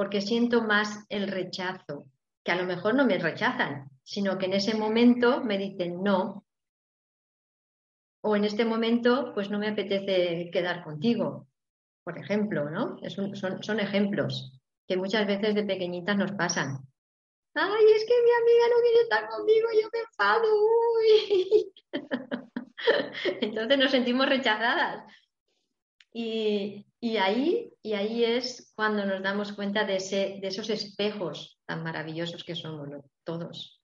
porque 0.00 0.22
siento 0.22 0.62
más 0.62 1.04
el 1.10 1.28
rechazo, 1.28 2.06
que 2.42 2.52
a 2.52 2.56
lo 2.56 2.64
mejor 2.64 2.94
no 2.94 3.04
me 3.04 3.18
rechazan, 3.18 3.90
sino 4.02 4.38
que 4.38 4.46
en 4.46 4.54
ese 4.54 4.74
momento 4.74 5.44
me 5.44 5.58
dicen 5.58 6.02
no, 6.02 6.46
o 8.22 8.34
en 8.34 8.46
este 8.46 8.64
momento 8.64 9.32
pues 9.34 9.50
no 9.50 9.58
me 9.58 9.68
apetece 9.68 10.48
quedar 10.50 10.84
contigo, 10.84 11.49
por 12.10 12.18
ejemplo, 12.18 12.68
¿no? 12.70 12.98
son, 13.08 13.80
ejemplos 13.80 14.52
que 14.86 14.96
muchas 14.96 15.26
veces 15.26 15.54
de 15.54 15.62
pequeñitas 15.62 16.16
nos 16.16 16.32
pasan. 16.32 16.78
Ay, 17.54 17.84
es 17.94 18.04
que 18.04 18.14
mi 18.24 18.30
amiga 18.40 18.66
no 18.68 18.82
quiere 18.82 19.00
estar 19.02 19.28
conmigo, 19.28 19.68
yo 19.80 19.88
me 19.92 20.00
enfado. 20.00 20.48
Entonces 23.40 23.78
nos 23.78 23.90
sentimos 23.92 24.28
rechazadas. 24.28 25.04
Y, 26.12 26.84
y 26.98 27.16
ahí, 27.18 27.72
y 27.80 27.92
ahí 27.92 28.24
es 28.24 28.72
cuando 28.74 29.04
nos 29.04 29.22
damos 29.22 29.52
cuenta 29.52 29.84
de, 29.84 29.96
ese, 29.96 30.38
de 30.40 30.48
esos 30.48 30.68
espejos 30.68 31.60
tan 31.64 31.84
maravillosos 31.84 32.42
que 32.42 32.56
somos 32.56 32.88
todos. 33.22 33.80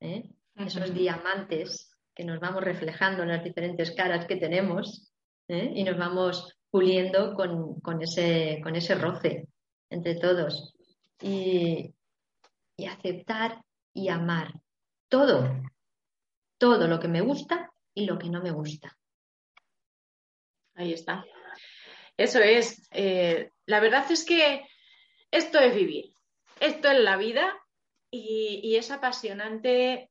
¿eh? 0.00 0.28
Esos 0.56 0.92
diamantes 0.92 1.90
que 2.14 2.24
nos 2.24 2.38
vamos 2.38 2.62
reflejando 2.62 3.22
en 3.22 3.30
las 3.30 3.42
diferentes 3.42 3.92
caras 3.92 4.26
que 4.26 4.36
tenemos 4.36 5.10
¿eh? 5.48 5.72
y 5.74 5.84
nos 5.84 5.96
vamos 5.96 6.54
puliendo 6.72 7.34
con, 7.34 8.02
ese, 8.02 8.60
con 8.62 8.74
ese 8.74 8.96
roce 8.96 9.46
entre 9.90 10.16
todos. 10.16 10.74
Y, 11.20 11.94
y 12.76 12.86
aceptar 12.86 13.62
y 13.94 14.08
amar 14.08 14.54
todo, 15.08 15.62
todo 16.58 16.88
lo 16.88 16.98
que 16.98 17.08
me 17.08 17.20
gusta 17.20 17.70
y 17.94 18.06
lo 18.06 18.18
que 18.18 18.30
no 18.30 18.42
me 18.42 18.50
gusta. 18.50 18.96
Ahí 20.74 20.94
está. 20.94 21.24
Eso 22.16 22.40
es. 22.40 22.88
Eh, 22.90 23.50
la 23.66 23.80
verdad 23.80 24.10
es 24.10 24.24
que 24.24 24.66
esto 25.30 25.58
es 25.58 25.74
vivir, 25.74 26.14
esto 26.60 26.90
es 26.90 26.98
la 26.98 27.18
vida 27.18 27.52
y, 28.10 28.74
es 28.76 28.90
apasionante 28.90 30.10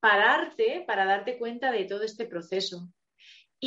pararte 0.00 0.84
para 0.86 1.04
darte 1.04 1.38
cuenta 1.38 1.70
de 1.70 1.84
todo 1.84 2.02
este 2.02 2.26
proceso 2.26 2.88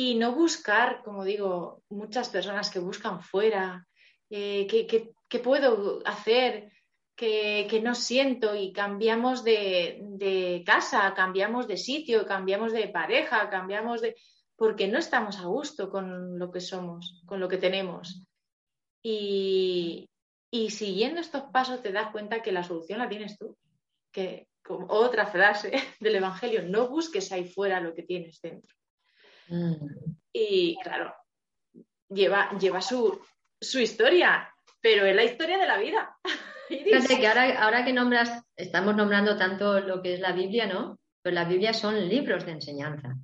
y 0.00 0.14
no 0.14 0.32
buscar, 0.32 1.02
como 1.02 1.24
digo, 1.24 1.82
muchas 1.88 2.28
personas 2.28 2.70
que 2.70 2.78
buscan 2.78 3.20
fuera, 3.20 3.84
eh, 4.30 4.64
¿qué, 4.68 5.38
puedo 5.40 6.00
hacer? 6.06 6.70
Que, 7.16 7.80
no 7.82 7.96
siento 7.96 8.54
y 8.54 8.72
cambiamos 8.72 9.42
de, 9.42 9.98
de, 10.00 10.62
casa, 10.64 11.12
cambiamos 11.16 11.66
de 11.66 11.76
sitio, 11.76 12.26
cambiamos 12.26 12.72
de 12.72 12.86
pareja, 12.86 13.50
cambiamos 13.50 14.00
de... 14.00 14.14
porque 14.54 14.86
no 14.86 15.00
estamos 15.00 15.40
a 15.40 15.46
gusto 15.46 15.90
con 15.90 16.38
lo 16.38 16.52
que 16.52 16.60
somos, 16.60 17.20
con 17.26 17.40
lo 17.40 17.48
que 17.48 17.58
tenemos. 17.58 18.22
Y, 19.02 20.08
y 20.48 20.70
siguiendo 20.70 21.20
estos 21.20 21.42
pasos 21.52 21.82
te 21.82 21.90
das 21.90 22.12
cuenta 22.12 22.40
que 22.40 22.52
la 22.52 22.62
solución 22.62 23.00
la 23.00 23.08
tienes 23.08 23.36
tú. 23.36 23.56
Que, 24.12 24.46
como 24.62 24.86
otra 24.90 25.26
frase 25.26 25.72
del 25.98 26.14
Evangelio, 26.14 26.62
no 26.62 26.88
busques 26.88 27.32
ahí 27.32 27.48
fuera 27.48 27.80
lo 27.80 27.94
que 27.94 28.04
tienes 28.04 28.40
dentro. 28.40 28.77
Mm. 29.48 29.74
Y 30.32 30.76
claro, 30.82 31.14
lleva, 32.08 32.56
lleva 32.58 32.80
su, 32.80 33.20
historia, 33.60 34.52
pero 34.80 35.06
es 35.06 35.16
la 35.16 35.24
historia 35.24 35.58
de 35.58 35.66
la 35.66 35.78
vida. 35.78 36.16
Fíjate 36.68 37.18
que 37.18 37.26
ahora, 37.26 37.62
ahora 37.62 37.84
que 37.84 37.92
nombras, 37.92 38.42
estamos 38.54 38.94
nombrando 38.94 39.36
tanto 39.36 39.80
lo 39.80 40.02
que 40.02 40.14
es 40.14 40.20
la 40.20 40.32
Biblia, 40.32 40.66
¿no? 40.66 40.98
Pero 41.22 41.34
la 41.34 41.44
Biblia 41.44 41.72
son 41.72 42.08
libros 42.08 42.44
de 42.44 42.52
enseñanza. 42.52 43.16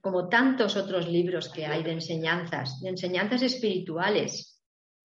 Como 0.00 0.28
tantos 0.28 0.76
otros 0.76 1.08
libros 1.08 1.50
que 1.50 1.66
hay 1.66 1.82
de 1.82 1.92
enseñanzas, 1.92 2.80
de 2.80 2.90
enseñanzas 2.90 3.42
espirituales 3.42 4.60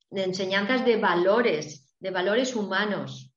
de 0.10 0.24
enseñanzas 0.24 0.86
de 0.86 0.98
valores, 0.98 1.94
de 2.00 2.12
valores 2.12 2.56
humanos. 2.56 3.32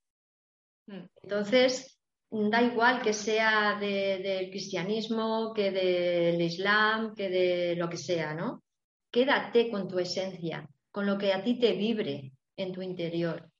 Mm. 0.87 1.07
Entonces, 1.23 1.98
da 2.31 2.63
igual 2.63 3.01
que 3.03 3.13
sea 3.13 3.79
del 3.79 4.51
cristianismo, 4.51 5.53
que 5.55 5.71
del 5.71 6.41
islam, 6.41 7.15
que 7.15 7.29
de 7.29 7.77
lo 7.77 7.89
que 7.89 7.97
sea, 7.97 8.35
¿no? 8.35 8.63
Quédate 9.11 9.71
con 9.71 9.89
tu 9.89 9.99
esencia, 9.99 10.69
con 10.91 11.07
lo 11.07 11.17
que 11.17 11.33
a 11.33 11.43
ti 11.43 11.59
te 11.59 11.73
vibre 11.73 12.33
en 12.57 12.73
tu 12.73 12.83
interior. 12.83 13.51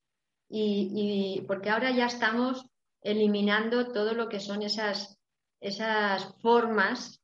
Y, 0.49 1.43
porque 1.47 1.69
ahora 1.69 1.91
ya 1.91 2.07
estamos 2.07 2.65
eliminando 3.01 3.91
todo 3.91 4.13
lo 4.13 4.29
que 4.29 4.39
son 4.39 4.63
esas, 4.63 5.17
esas 5.59 6.35
formas 6.41 7.21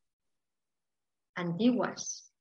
antiguas. 1.35 2.33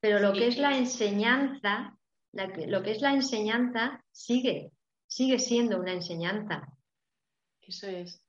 Pero 0.00 0.18
lo 0.20 0.32
que 0.32 0.46
es 0.46 0.58
la 0.58 0.76
enseñanza 0.76 1.96
lo 2.32 2.82
que 2.82 2.92
es 2.92 3.00
la 3.00 3.12
enseñanza 3.12 4.04
sigue, 4.12 4.72
sigue 5.06 5.38
siendo 5.38 5.80
una 5.80 5.92
enseñanza. 5.92 6.68
Eso 7.70 7.86
es. 7.86 8.20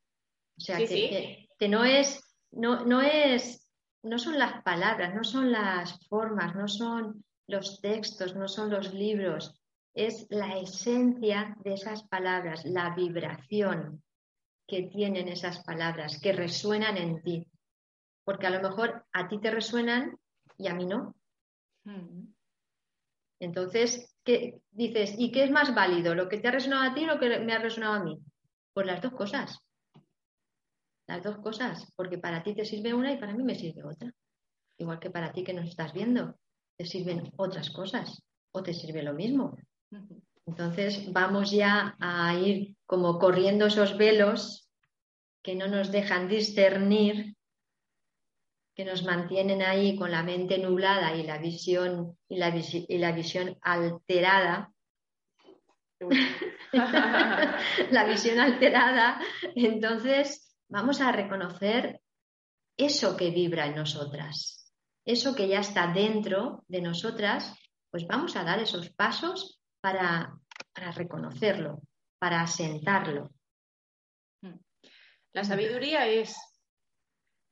O 0.55 0.61
sea, 0.61 0.77
que, 0.77 1.67
no 1.67 1.83
es, 1.83 2.21
no, 2.51 2.85
no 2.85 3.01
es, 3.01 3.67
no 4.03 4.19
son 4.19 4.37
las 4.37 4.61
palabras, 4.61 5.15
no 5.15 5.23
son 5.23 5.51
las 5.51 5.97
formas, 6.07 6.55
no 6.55 6.67
son 6.67 7.25
los 7.47 7.81
textos, 7.81 8.35
no 8.35 8.47
son 8.47 8.69
los 8.69 8.93
libros, 8.93 9.59
es 9.95 10.27
la 10.29 10.59
esencia 10.59 11.57
de 11.63 11.73
esas 11.73 12.03
palabras, 12.03 12.65
la 12.65 12.93
vibración 12.93 14.03
que 14.67 14.83
tienen 14.83 15.27
esas 15.27 15.63
palabras, 15.63 16.19
que 16.21 16.33
resuenan 16.33 16.97
en 16.97 17.23
ti. 17.23 17.47
Porque 18.23 18.45
a 18.45 18.51
lo 18.51 18.61
mejor 18.61 19.07
a 19.11 19.27
ti 19.27 19.39
te 19.39 19.49
resuenan 19.49 20.19
y 20.59 20.67
a 20.67 20.75
mí 20.75 20.85
no. 20.85 21.15
Mm. 21.85 22.27
Entonces, 23.39 24.15
¿qué 24.23 24.61
dices? 24.69 25.15
¿Y 25.17 25.31
qué 25.31 25.45
es 25.45 25.49
más 25.49 25.73
válido? 25.73 26.13
¿Lo 26.13 26.29
que 26.29 26.37
te 26.37 26.47
ha 26.47 26.51
resonado 26.51 26.83
a 26.83 26.93
ti 26.93 27.05
o 27.05 27.07
lo 27.07 27.19
que 27.19 27.39
me 27.39 27.53
ha 27.53 27.57
resonado 27.57 27.95
a 27.95 28.03
mí? 28.03 28.19
Pues 28.73 28.87
las 28.87 29.01
dos 29.01 29.13
cosas. 29.13 29.59
Las 31.07 31.23
dos 31.23 31.37
cosas, 31.37 31.91
porque 31.95 32.17
para 32.17 32.41
ti 32.43 32.55
te 32.55 32.65
sirve 32.65 32.93
una 32.93 33.11
y 33.11 33.17
para 33.17 33.33
mí 33.33 33.43
me 33.43 33.55
sirve 33.55 33.83
otra. 33.83 34.13
Igual 34.77 34.99
que 34.99 35.09
para 35.09 35.31
ti 35.33 35.43
que 35.43 35.53
nos 35.53 35.67
estás 35.67 35.93
viendo, 35.93 36.35
te 36.77 36.85
sirven 36.85 37.31
otras 37.37 37.69
cosas 37.69 38.21
o 38.51 38.63
te 38.63 38.73
sirve 38.73 39.03
lo 39.03 39.13
mismo. 39.13 39.57
Entonces 40.45 41.11
vamos 41.11 41.51
ya 41.51 41.95
a 41.99 42.35
ir 42.35 42.75
como 42.85 43.19
corriendo 43.19 43.65
esos 43.65 43.97
velos 43.97 44.69
que 45.43 45.55
no 45.55 45.67
nos 45.67 45.91
dejan 45.91 46.27
discernir 46.27 47.35
que 48.75 48.85
nos 48.85 49.03
mantienen 49.03 49.61
ahí 49.61 49.97
con 49.97 50.11
la 50.11 50.23
mente 50.23 50.57
nublada 50.57 51.15
y 51.15 51.23
la 51.23 51.37
visión, 51.37 52.17
y 52.29 52.37
la, 52.37 52.55
y 52.55 52.97
la 52.97 53.11
visión 53.11 53.57
alterada. 53.61 54.70
la 57.91 58.05
visión 58.05 58.39
alterada, 58.39 59.19
entonces 59.55 60.55
vamos 60.67 61.01
a 61.01 61.11
reconocer 61.11 62.01
eso 62.77 63.15
que 63.15 63.29
vibra 63.29 63.67
en 63.67 63.75
nosotras, 63.75 64.71
eso 65.05 65.35
que 65.35 65.47
ya 65.47 65.59
está 65.59 65.91
dentro 65.93 66.63
de 66.67 66.81
nosotras, 66.81 67.53
pues 67.89 68.07
vamos 68.07 68.35
a 68.35 68.43
dar 68.43 68.59
esos 68.59 68.89
pasos 68.89 69.59
para, 69.81 70.33
para 70.73 70.91
reconocerlo, 70.91 71.81
para 72.19 72.41
asentarlo. 72.41 73.31
La 75.33 75.43
sabiduría 75.43 76.07
es 76.07 76.35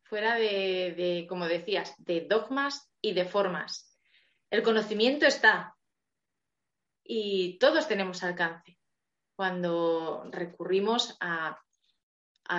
fuera 0.04 0.36
de, 0.36 1.26
como 1.30 1.48
decías, 1.48 1.94
de 2.00 2.22
dogmas 2.22 2.92
y 3.02 3.14
de 3.14 3.26
formas. 3.26 3.98
El 4.50 4.64
conocimiento 4.64 5.26
está 5.26 5.76
y 7.12 7.58
todos 7.58 7.88
tenemos 7.88 8.22
alcance 8.22 8.78
cuando 9.36 10.30
recurrimos 10.30 11.18
a, 11.20 11.60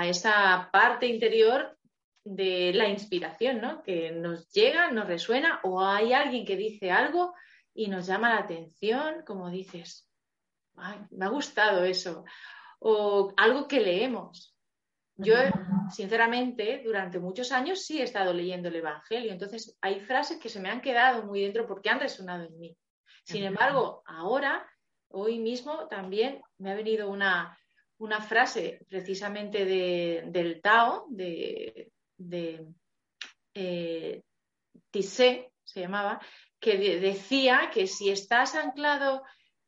esa 0.05 0.69
parte 0.73 1.07
interior 1.07 1.79
de 2.25 2.73
la 2.75 2.89
inspiración, 2.89 3.61
¿no? 3.61 3.83
Que 3.83 4.11
nos 4.11 4.51
llega, 4.51 4.91
nos 4.91 5.07
resuena 5.07 5.61
o 5.63 5.81
hay 5.81 6.13
alguien 6.13 6.45
que 6.45 6.57
dice 6.57 6.91
algo 6.91 7.33
y 7.75 7.87
nos 7.87 8.07
llama 8.07 8.31
la 8.31 8.41
atención, 8.41 9.23
como 9.25 9.51
dices, 9.51 10.09
me 11.11 11.27
ha 11.27 11.29
gustado 11.29 11.85
eso, 11.85 12.25
o 12.81 13.33
algo 13.37 13.69
que 13.69 13.81
leemos. 13.81 14.57
Yo, 15.17 15.35
sinceramente, 15.91 16.83
durante 16.85 17.21
muchos 17.21 17.53
años 17.53 17.85
sí 17.85 18.01
he 18.01 18.05
estado 18.05 18.33
leyendo 18.33 18.69
el 18.69 18.77
Evangelio, 18.77 19.31
entonces 19.33 19.77
hay 19.81 20.01
frases 20.01 20.39
que 20.39 20.49
se 20.49 20.61
me 20.61 20.71
han 20.71 20.81
quedado 20.81 21.25
muy 21.25 21.43
dentro 21.43 21.69
porque 21.69 21.91
han 21.91 22.01
resonado 22.01 22.45
en 22.45 22.59
mí. 22.59 22.77
Sin 23.25 23.45
embargo, 23.45 24.03
ahora, 24.07 24.67
hoy 25.09 25.39
mismo, 25.39 25.89
también 25.89 26.43
me 26.59 26.73
ha 26.73 26.75
venido 26.75 27.11
una, 27.11 27.57
frase 28.27 28.81
precisamente 28.89 29.65
del 29.65 30.61
Tao, 30.61 31.07
de, 31.11 31.93
de 32.17 32.67
eh, 33.55 34.23
Tissé, 34.91 35.53
se 35.65 35.81
llamaba, 35.81 36.21
que 36.59 36.77
decía 37.01 37.71
que 37.73 37.87
si 37.87 38.11
estás 38.11 38.55
anclado, 38.55 39.23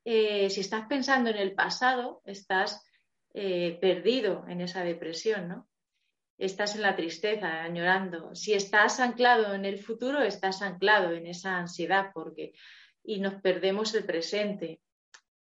eh, 0.04 0.50
si 0.50 0.60
estás 0.60 0.86
pensando 0.86 1.30
en 1.30 1.36
el 1.36 1.54
pasado, 1.54 2.20
estás 2.24 2.84
eh, 3.34 3.78
perdido 3.80 4.44
en 4.48 4.60
esa 4.60 4.84
depresión, 4.84 5.48
¿no? 5.48 5.68
Estás 6.36 6.74
en 6.74 6.82
la 6.82 6.96
tristeza, 6.96 7.62
añorando. 7.62 8.34
Si 8.34 8.52
estás 8.52 9.00
anclado 9.00 9.54
en 9.54 9.64
el 9.64 9.78
futuro, 9.78 10.20
estás 10.22 10.60
anclado 10.60 11.12
en 11.12 11.26
esa 11.26 11.56
ansiedad 11.56 12.10
porque 12.12 12.52
y 13.04 13.20
nos 13.20 13.34
perdemos 13.40 13.94
el 13.94 14.04
presente. 14.04 14.80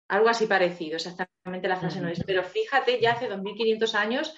Algo 0.07 0.29
así 0.29 0.47
parecido, 0.47 0.95
exactamente 0.95 1.67
la 1.67 1.77
frase 1.77 1.99
no 1.99 2.07
es. 2.07 2.23
Pero 2.23 2.43
fíjate, 2.43 2.99
ya 3.01 3.13
hace 3.13 3.27
2500 3.27 3.95
años 3.95 4.35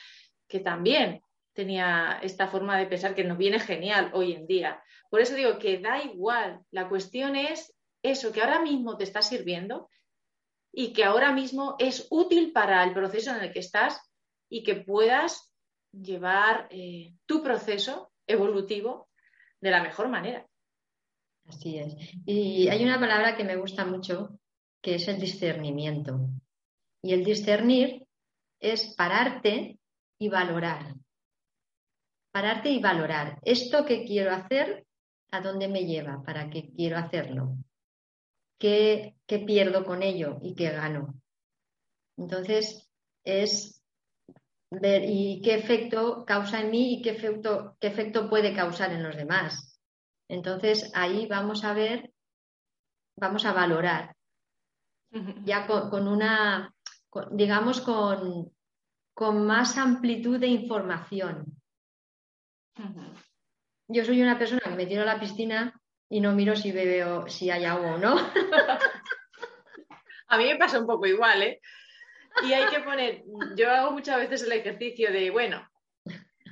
que 0.48 0.60
también 0.60 1.22
tenía 1.54 2.20
esta 2.24 2.48
forma 2.48 2.78
de 2.78 2.88
pensar 2.88 3.14
que 3.14 3.24
nos 3.24 3.38
viene 3.38 3.60
genial 3.60 4.12
hoy 4.14 4.34
en 4.34 4.48
día. 4.48 4.82
Por 5.10 5.22
eso 5.22 5.36
digo 5.36 5.60
que 5.60 5.80
da 5.80 6.02
igual, 6.02 6.62
la 6.72 6.88
cuestión 6.88 7.36
es 7.36 7.76
eso 8.02 8.32
que 8.32 8.42
ahora 8.42 8.62
mismo 8.62 8.98
te 8.98 9.04
está 9.04 9.22
sirviendo, 9.22 9.90
y 10.72 10.94
que 10.94 11.04
ahora 11.04 11.32
mismo 11.32 11.76
es 11.80 12.08
útil 12.10 12.52
para 12.52 12.84
el 12.84 12.94
proceso 12.94 13.32
en 13.32 13.42
el 13.42 13.52
que 13.52 13.60
estás 13.60 14.00
y 14.50 14.64
que 14.64 14.76
puedas 14.76 15.54
llevar 15.92 16.68
eh, 16.70 17.14
tu 17.26 17.42
proceso 17.42 18.12
evolutivo 18.28 19.10
de 19.62 19.72
la 19.72 19.82
mejor 19.82 20.10
manera. 20.10 20.48
Así 21.50 21.78
es. 21.78 21.96
Y 22.26 22.70
hay 22.70 22.84
una 22.84 23.00
palabra 23.00 23.36
que 23.36 23.44
me 23.44 23.58
gusta 23.58 23.86
mucho, 23.86 24.40
que 24.82 24.96
es 24.96 25.08
el 25.08 25.20
discernimiento. 25.20 26.30
Y 27.02 27.14
el 27.14 27.24
discernir 27.24 28.08
es 28.60 28.94
pararte 28.96 29.80
y 30.18 30.30
valorar. 30.30 30.96
Pararte 32.32 32.70
y 32.70 32.80
valorar. 32.80 33.40
Esto 33.42 33.86
que 33.86 34.06
quiero 34.06 34.32
hacer, 34.32 34.86
¿a 35.32 35.42
dónde 35.42 35.68
me 35.68 35.86
lleva? 35.86 36.24
¿Para 36.24 36.50
qué 36.50 36.70
quiero 36.72 36.98
hacerlo? 36.98 37.58
qué, 38.60 39.16
pierdo 39.26 39.84
con 39.86 40.04
ello 40.04 40.38
y 40.42 40.54
qué 40.54 40.70
gano. 40.70 41.16
Entonces, 42.18 42.88
es 43.24 43.82
ver 44.70 45.04
y 45.08 45.42
qué 45.42 45.56
efecto 45.56 46.26
causa 46.26 46.62
en 46.62 46.70
mí 46.70 46.96
y 46.96 47.02
qué 47.02 47.12
efecto, 47.12 47.78
qué 47.80 47.88
efecto 47.88 48.30
puede 48.30 48.54
causar 48.54 48.92
en 48.92 49.04
los 49.04 49.16
demás. 49.16 49.69
Entonces 50.30 50.92
ahí 50.94 51.28
vamos 51.28 51.64
a 51.64 51.74
ver, 51.74 52.12
vamos 53.18 53.46
a 53.46 53.52
valorar, 53.52 54.16
ya 55.44 55.66
con, 55.66 56.08
una, 56.08 56.74
digamos, 57.32 57.82
con, 57.82 58.54
con 59.14 59.46
más 59.46 59.78
amplitud 59.78 60.40
de 60.40 60.48
información. 60.48 61.46
Yo 63.88 64.06
soy 64.06 64.22
una 64.22 64.38
persona 64.38 64.62
que 64.64 64.76
me 64.76 64.86
tiro 64.86 65.02
a 65.02 65.06
la 65.06 65.20
piscina 65.20 65.74
y 66.10 66.22
no 66.22 66.34
miro 66.34 66.56
si 66.56 66.72
bebe 66.72 67.30
si 67.30 67.50
hay 67.50 67.66
agua 67.66 67.96
o 67.96 67.98
no. 67.98 68.16
a 70.28 70.38
mí 70.38 70.46
me 70.46 70.58
pasa 70.58 70.80
un 70.80 70.86
poco 70.86 71.08
igual, 71.08 71.42
¿eh? 71.42 71.60
Y 72.44 72.54
hay 72.54 72.70
que 72.70 72.82
poner, 72.82 73.24
yo 73.58 73.72
hago 73.72 73.92
muchas 73.92 74.18
veces 74.18 74.44
el 74.44 74.52
ejercicio 74.52 75.12
de, 75.12 75.32
bueno, 75.32 75.68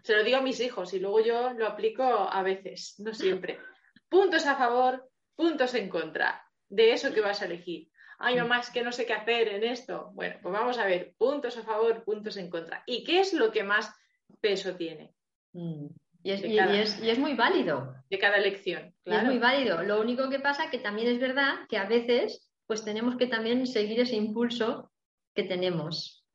se 0.07 0.15
lo 0.15 0.23
digo 0.23 0.37
a 0.37 0.41
mis 0.41 0.61
hijos 0.61 0.93
y 0.93 0.99
luego 0.99 1.19
yo 1.19 1.51
lo 1.51 1.67
aplico 1.67 2.01
a 2.01 2.41
veces, 2.41 2.95
no 2.99 3.13
siempre. 3.13 3.59
Puntos 4.07 4.45
a 4.45 4.55
favor, 4.55 5.09
puntos 5.35 5.73
en 5.73 5.89
contra 5.89 6.45
de 6.69 6.93
eso 6.93 7.13
que 7.13 7.19
vas 7.19 7.41
a 7.41 7.45
elegir. 7.45 7.89
Ay, 8.17 8.37
mamá, 8.37 8.61
es 8.61 8.69
que 8.69 8.83
no 8.83 8.93
sé 8.93 9.05
qué 9.05 9.11
hacer 9.11 9.49
en 9.49 9.65
esto. 9.65 10.11
Bueno, 10.13 10.37
pues 10.41 10.53
vamos 10.53 10.77
a 10.77 10.85
ver, 10.85 11.13
puntos 11.17 11.57
a 11.57 11.63
favor, 11.63 12.05
puntos 12.05 12.37
en 12.37 12.49
contra. 12.49 12.83
¿Y 12.85 13.03
qué 13.03 13.19
es 13.19 13.33
lo 13.33 13.51
que 13.51 13.65
más 13.65 13.93
peso 14.39 14.77
tiene? 14.77 15.13
Mm. 15.51 15.87
Y 16.23 16.31
es, 16.31 17.19
muy 17.19 17.33
válido. 17.33 17.93
De 18.09 18.17
cada 18.17 18.37
elección. 18.37 18.95
Es 19.03 19.23
muy 19.25 19.39
válido. 19.39 19.83
Lo 19.83 19.99
único 19.99 20.29
que 20.29 20.39
pasa 20.39 20.69
que 20.69 20.79
también 20.79 21.09
es 21.09 21.19
verdad 21.19 21.67
que 21.67 21.77
a 21.77 21.85
veces 21.85 22.49
pues 22.65 22.85
tenemos 22.85 23.17
que 23.17 23.27
también 23.27 23.67
seguir 23.67 23.99
ese 23.99 24.15
impulso 24.15 24.89
que 25.35 25.43
tenemos. 25.43 26.25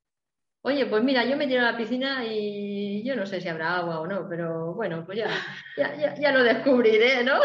Oye, 0.64 0.86
pues 0.86 1.02
mira, 1.02 1.24
yo 1.24 1.36
me 1.36 1.48
tiro 1.48 1.60
a 1.60 1.72
la 1.72 1.76
piscina 1.76 2.24
y 2.24 3.02
yo 3.02 3.16
no 3.16 3.26
sé 3.26 3.40
si 3.40 3.48
habrá 3.48 3.78
agua 3.78 4.00
o 4.00 4.06
no, 4.06 4.28
pero 4.28 4.74
bueno, 4.74 5.04
pues 5.04 5.18
ya, 5.18 5.28
ya, 5.76 6.30
lo 6.30 6.44
descubriré, 6.44 7.24
¿no? 7.24 7.40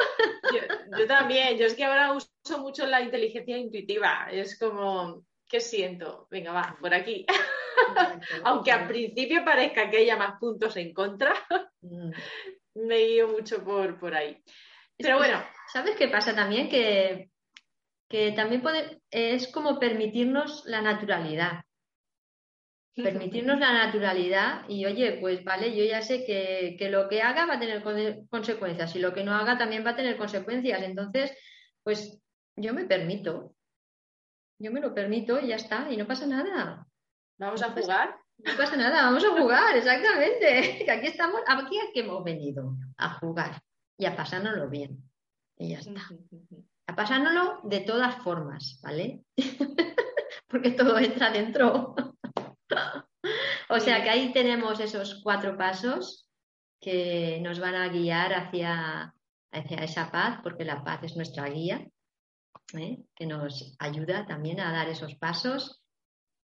Yo, 0.98 1.08
también, 1.08 1.58
yo 1.58 1.66
es 1.66 1.74
que 1.74 1.84
ahora 1.84 2.14
uso 2.14 2.60
mucho 2.60 2.86
la 2.86 3.02
inteligencia 3.02 3.58
intuitiva, 3.58 4.30
es 4.32 4.58
como, 4.58 5.26
¿qué 5.46 5.60
siento? 5.60 6.28
Venga, 6.32 6.54
va, 6.54 6.78
por 6.80 6.94
aquí. 6.94 7.26
Aunque 8.46 8.72
al 8.72 8.88
principio 8.88 9.44
parezca 9.44 9.90
que 9.90 9.98
haya 9.98 10.16
más 10.16 10.40
puntos 10.40 10.78
en 10.78 10.94
contra, 10.94 11.34
mm. 11.82 12.12
me 12.88 12.98
guío 13.00 13.28
mucho 13.28 13.64
por, 13.64 14.00
por 14.00 14.16
ahí. 14.16 14.42
Pero 14.98 15.18
bueno. 15.18 15.44
¿Sabes 15.74 15.98
qué 15.98 16.08
pasa 16.08 16.34
también? 16.34 16.70
Que 16.70 17.30
que 18.10 18.32
también 18.32 18.62
puede, 18.62 19.02
es 19.12 19.52
como 19.52 19.80
permitirnos 19.80 20.64
la 20.66 20.82
naturalidad. 20.82 21.64
Permitirnos 23.04 23.60
la 23.60 23.74
naturalidad 23.86 24.68
y 24.68 24.86
oye, 24.86 25.18
pues 25.22 25.44
vale, 25.44 25.76
yo 25.76 25.84
ya 25.84 26.02
sé 26.02 26.26
que, 26.26 26.90
lo 26.90 27.08
que 27.08 27.22
haga 27.22 27.46
va 27.46 27.56
a 27.56 27.60
tener 27.60 27.84
consecuencias 28.30 28.96
y 28.96 29.00
lo 29.00 29.14
que 29.14 29.24
no 29.24 29.34
haga 29.36 29.58
también 29.58 29.86
va 29.86 29.92
a 29.92 29.96
tener 29.96 30.18
consecuencias. 30.18 30.82
Entonces, 30.82 31.32
pues 31.84 32.20
yo 32.56 32.74
me 32.74 32.86
permito. 32.86 33.54
Yo 34.60 34.72
me 34.72 34.82
lo 34.82 34.94
permito 34.94 35.40
y 35.40 35.50
ya 35.50 35.58
está, 35.58 35.92
y 35.92 35.98
no 35.98 36.08
pasa 36.08 36.26
nada. 36.26 36.88
¿Vamos 37.38 37.62
a 37.62 37.70
jugar? 37.70 38.16
No 38.40 38.58
pasa 38.58 38.76
nada, 38.76 39.04
vamos 39.04 39.24
a 39.24 39.40
jugar, 39.40 39.78
exactamente. 39.78 40.86
Aquí 40.92 41.08
estamos, 41.08 41.42
aquí 41.46 41.78
a 41.78 41.92
qué 41.94 42.00
hemos 42.00 42.24
venido, 42.24 42.76
a 42.98 43.14
jugar 43.20 43.62
y 43.98 44.06
a 44.06 44.16
pasárnoslo 44.16 44.70
bien. 44.70 45.04
Y 45.58 45.70
ya 45.70 45.80
está 45.80 46.02
a 46.88 46.96
pasándolo 46.96 47.60
de 47.64 47.82
todas 47.82 48.16
formas, 48.24 48.80
¿vale? 48.82 49.24
Porque 50.48 50.72
todo 50.72 50.98
entra 50.98 51.32
dentro. 51.32 51.96
o 53.70 53.80
sea 53.80 54.04
que 54.04 54.10
ahí 54.10 54.32
tenemos 54.34 54.80
esos 54.80 55.22
cuatro 55.24 55.58
pasos 55.58 56.30
que 56.80 57.40
nos 57.42 57.60
van 57.60 57.76
a 57.76 57.90
guiar 57.90 58.34
hacia, 58.34 59.14
hacia 59.52 59.78
esa 59.84 60.12
paz, 60.12 60.40
porque 60.44 60.66
la 60.66 60.84
paz 60.84 61.04
es 61.04 61.16
nuestra 61.16 61.50
guía, 61.50 61.88
¿eh? 62.74 63.00
que 63.16 63.26
nos 63.26 63.76
ayuda 63.80 64.26
también 64.26 64.60
a 64.60 64.72
dar 64.72 64.90
esos 64.90 65.16
pasos. 65.16 65.82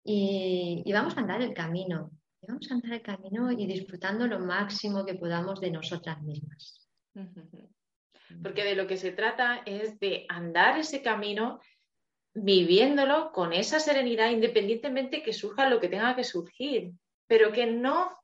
Y, 0.04 0.82
y 0.84 0.92
vamos 0.92 1.16
a 1.16 1.20
andar 1.20 1.42
el 1.42 1.54
camino, 1.54 2.10
y 2.40 2.46
vamos 2.46 2.68
a 2.70 2.74
andar 2.74 2.92
el 2.94 3.02
camino 3.02 3.52
y 3.52 3.66
disfrutando 3.66 4.26
lo 4.26 4.40
máximo 4.40 5.04
que 5.04 5.14
podamos 5.14 5.60
de 5.60 5.70
nosotras 5.70 6.20
mismas 6.22 6.88
porque 8.42 8.64
de 8.64 8.74
lo 8.74 8.86
que 8.86 8.96
se 8.96 9.12
trata 9.12 9.62
es 9.66 9.98
de 9.98 10.24
andar 10.28 10.78
ese 10.78 11.02
camino 11.02 11.60
viviéndolo 12.34 13.32
con 13.32 13.52
esa 13.52 13.78
serenidad, 13.78 14.30
independientemente 14.30 15.22
que 15.22 15.32
surja 15.32 15.68
lo 15.68 15.80
que 15.80 15.88
tenga 15.88 16.16
que 16.16 16.24
surgir, 16.24 16.92
pero 17.26 17.52
que 17.52 17.66
no, 17.66 18.18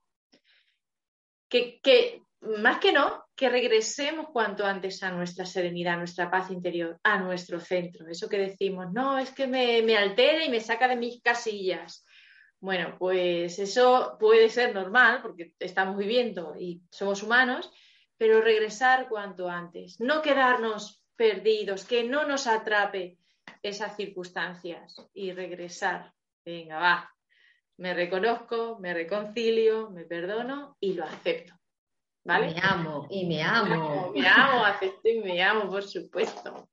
que, 1.49 2.23
más 2.41 2.79
que 2.79 2.93
no, 2.93 3.25
que 3.35 3.49
regresemos 3.49 4.29
cuanto 4.33 4.65
antes 4.65 5.03
a 5.03 5.11
nuestra 5.11 5.45
serenidad, 5.45 5.95
a 5.95 5.99
nuestra 5.99 6.31
paz 6.31 6.51
interior, 6.51 6.99
a 7.03 7.19
nuestro 7.19 7.61
centro. 7.61 8.09
Eso 8.09 8.29
que 8.29 8.39
decimos, 8.39 8.93
no, 8.93 9.19
es 9.19 9.31
que 9.31 9.47
me, 9.47 9.83
me 9.83 9.97
altera 9.97 10.45
y 10.45 10.49
me 10.49 10.61
saca 10.61 10.89
de 10.89 10.97
mis 10.97 11.21
casillas. 11.23 12.05
Bueno, 12.61 12.97
pues 12.99 13.59
eso 13.59 14.17
puede 14.19 14.49
ser 14.49 14.75
normal 14.75 15.21
porque 15.23 15.53
estamos 15.61 15.97
viviendo 15.97 16.55
y 16.59 16.83
somos 16.91 17.23
humanos, 17.23 17.71
pero 18.17 18.41
regresar 18.41 19.09
cuanto 19.09 19.49
antes, 19.49 20.01
no 20.01 20.23
quedarnos 20.23 21.05
perdidos, 21.15 21.85
que 21.85 22.03
no 22.03 22.27
nos 22.27 22.47
atrape 22.49 23.18
esas 23.63 23.97
circunstancias 23.97 24.97
y 25.15 25.33
regresar. 25.33 26.13
Venga, 26.45 26.79
va, 26.79 27.15
me 27.79 27.95
reconozco, 27.95 28.79
me 28.81 28.93
reconcilio, 28.93 29.91
me 29.91 30.05
perdono 30.05 30.77
y 30.81 30.95
lo 30.95 31.05
acepto. 31.05 31.55
¿Vale? 32.25 32.55
Me 32.55 32.61
amo 32.63 33.07
y 33.09 33.27
me 33.27 33.43
amo. 33.43 34.13
Me 34.15 34.27
amo, 34.27 34.65
acepto 34.65 35.09
y 35.09 35.21
me 35.21 35.43
amo, 35.43 35.71
por 35.71 35.85
supuesto. 35.85 36.69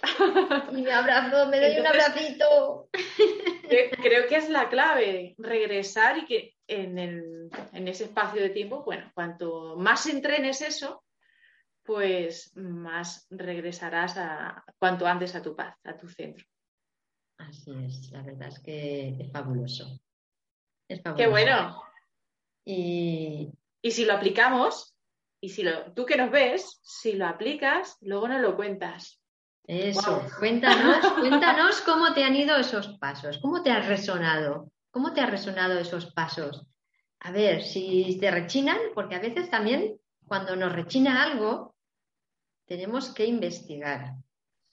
Y 0.72 0.82
me 0.82 0.92
abrazo, 0.92 1.48
me 1.48 1.60
doy 1.60 1.80
un 1.80 1.86
abracito. 1.86 2.88
Creo 4.02 4.28
que 4.28 4.36
es 4.36 4.48
la 4.48 4.68
clave, 4.68 5.34
regresar 5.38 6.18
y 6.18 6.24
que 6.24 6.54
en, 6.68 7.50
ese 7.88 8.04
espacio 8.04 8.40
de 8.40 8.50
tiempo, 8.50 8.84
bueno, 8.84 9.10
cuanto 9.14 9.76
más 9.76 10.06
entrenes 10.06 10.62
eso, 10.62 11.02
pues 11.88 12.54
más 12.54 13.26
regresarás 13.30 14.18
a, 14.18 14.62
cuanto 14.78 15.06
antes 15.06 15.34
a 15.34 15.40
tu 15.40 15.56
paz, 15.56 15.74
a 15.84 15.96
tu 15.96 16.06
centro. 16.06 16.44
Así 17.38 17.72
es, 17.82 18.10
la 18.10 18.20
verdad 18.20 18.48
es 18.48 18.58
que 18.60 19.16
es 19.18 19.32
fabuloso. 19.32 19.98
Es 20.86 21.00
fabuloso. 21.00 21.24
Qué 21.24 21.30
bueno. 21.30 21.80
Y... 22.66 23.50
y 23.80 23.90
si 23.90 24.04
lo 24.04 24.12
aplicamos, 24.12 24.94
y 25.40 25.48
si 25.48 25.62
lo, 25.62 25.90
tú 25.94 26.04
que 26.04 26.18
nos 26.18 26.30
ves, 26.30 26.78
si 26.82 27.14
lo 27.14 27.26
aplicas, 27.26 27.96
luego 28.02 28.28
no 28.28 28.38
lo 28.38 28.54
cuentas. 28.54 29.22
Eso, 29.66 30.26
cuéntanos, 30.38 31.10
cuéntanos 31.20 31.80
cómo 31.80 32.12
te 32.12 32.22
han 32.22 32.36
ido 32.36 32.54
esos 32.58 32.98
pasos, 32.98 33.38
cómo 33.38 33.62
te 33.62 33.70
has 33.70 33.88
resonado, 33.88 34.70
cómo 34.90 35.14
te 35.14 35.22
ha 35.22 35.26
resonado 35.26 35.78
esos 35.78 36.12
pasos. 36.12 36.66
A 37.20 37.32
ver, 37.32 37.62
si 37.62 38.18
te 38.20 38.30
rechinan, 38.30 38.78
porque 38.94 39.14
a 39.14 39.20
veces 39.20 39.48
también 39.48 39.98
cuando 40.26 40.54
nos 40.54 40.74
rechina 40.74 41.22
algo, 41.22 41.77
tenemos 42.68 43.12
que 43.12 43.26
investigar. 43.26 44.14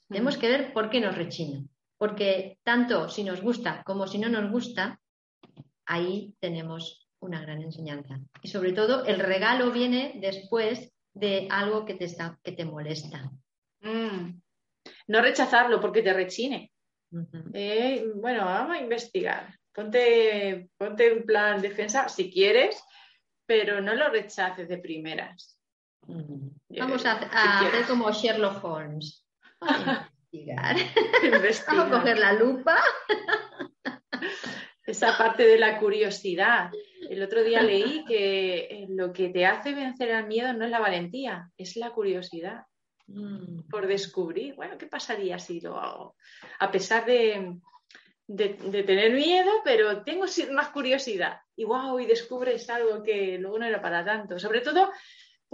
Tenemos 0.07 0.37
que 0.37 0.49
ver 0.49 0.73
por 0.73 0.89
qué 0.89 1.01
nos 1.01 1.15
rechina. 1.15 1.63
Porque 1.97 2.59
tanto 2.63 3.09
si 3.09 3.23
nos 3.23 3.41
gusta 3.41 3.81
como 3.83 4.05
si 4.05 4.19
no 4.19 4.29
nos 4.29 4.51
gusta, 4.51 4.99
ahí 5.85 6.35
tenemos 6.39 7.09
una 7.19 7.41
gran 7.41 7.61
enseñanza. 7.61 8.19
Y 8.41 8.49
sobre 8.49 8.73
todo, 8.73 9.05
el 9.05 9.19
regalo 9.19 9.71
viene 9.71 10.17
después 10.19 10.91
de 11.13 11.47
algo 11.49 11.85
que 11.85 11.95
te, 11.95 12.05
está, 12.05 12.37
que 12.43 12.51
te 12.51 12.65
molesta. 12.65 13.31
Mm 13.81 14.41
no 15.07 15.21
rechazarlo 15.21 15.79
porque 15.79 16.01
te 16.01 16.13
rechine. 16.13 16.71
Eh, 17.53 18.05
bueno, 18.15 18.45
vamos 18.45 18.77
a 18.77 18.81
investigar. 18.81 19.55
Ponte, 19.73 20.69
ponte 20.77 21.13
un 21.13 21.23
plan 21.23 21.61
defensa 21.61 22.09
si 22.09 22.31
quieres, 22.31 22.81
pero 23.45 23.81
no 23.81 23.93
lo 23.93 24.09
rechaces 24.09 24.67
de 24.67 24.77
primeras. 24.77 25.59
Vamos 26.69 27.05
a, 27.05 27.13
hacer 27.13 27.85
como 27.85 28.11
Sherlock 28.11 28.63
Holmes. 28.63 29.25
a 29.61 30.09
investigar. 30.31 30.75
investigar. 31.23 31.77
Vamos 31.77 31.93
a 31.93 31.99
coger 31.99 32.19
la 32.19 32.33
lupa. 32.33 32.77
Esa 34.85 35.17
parte 35.17 35.43
de 35.43 35.57
la 35.57 35.79
curiosidad. 35.79 36.71
El 37.09 37.23
otro 37.23 37.43
día 37.43 37.61
leí 37.61 38.03
que 38.05 38.85
lo 38.89 39.13
que 39.13 39.29
te 39.29 39.45
hace 39.45 39.73
vencer 39.73 40.11
al 40.11 40.27
miedo 40.27 40.53
no 40.53 40.65
es 40.65 40.71
la 40.71 40.79
valentía, 40.79 41.49
es 41.57 41.75
la 41.75 41.91
curiosidad. 41.91 42.65
Mm. 43.07 43.69
por 43.69 43.85
descubrir, 43.85 44.55
bueno, 44.55 44.79
¿qué 44.79 44.87
pasaría 44.87 45.37
si 45.37 45.61
lo 45.61 45.77
hago? 45.77 46.15
A 46.59 46.71
pesar 46.71 47.05
de, 47.05 47.59
tener 48.27 49.13
miedo, 49.13 49.51
pero 49.63 50.03
tengo 50.03 50.25
más 50.51 50.69
curiosidad. 50.69 51.39
Y 51.55 51.65
wow, 51.65 51.99
y 51.99 52.07
descubres 52.07 52.67
algo 52.69 53.03
que 53.03 53.37
luego 53.37 53.59
no 53.59 53.65
era 53.65 53.81
para 53.81 54.03
tanto. 54.03 54.39
Sobre 54.39 54.61
todo 54.61 54.91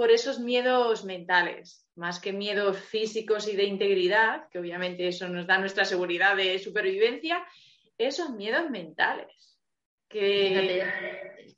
por 0.02 0.10
esos 0.10 0.40
miedos 0.40 1.06
mentales, 1.06 1.88
más 1.94 2.20
que 2.20 2.34
miedos 2.34 2.76
físicos 2.76 3.48
y 3.48 3.56
de 3.56 3.66
integridad, 3.66 4.50
que 4.50 4.58
obviamente 4.58 5.08
eso 5.08 5.30
nos 5.30 5.46
da 5.46 5.60
nuestra 5.60 5.86
seguridad 5.86 6.36
de 6.36 6.58
supervivencia, 6.58 7.46
esos 8.00 8.32
miedos 8.32 8.68
mentales. 8.72 9.60
Que... 10.10 10.84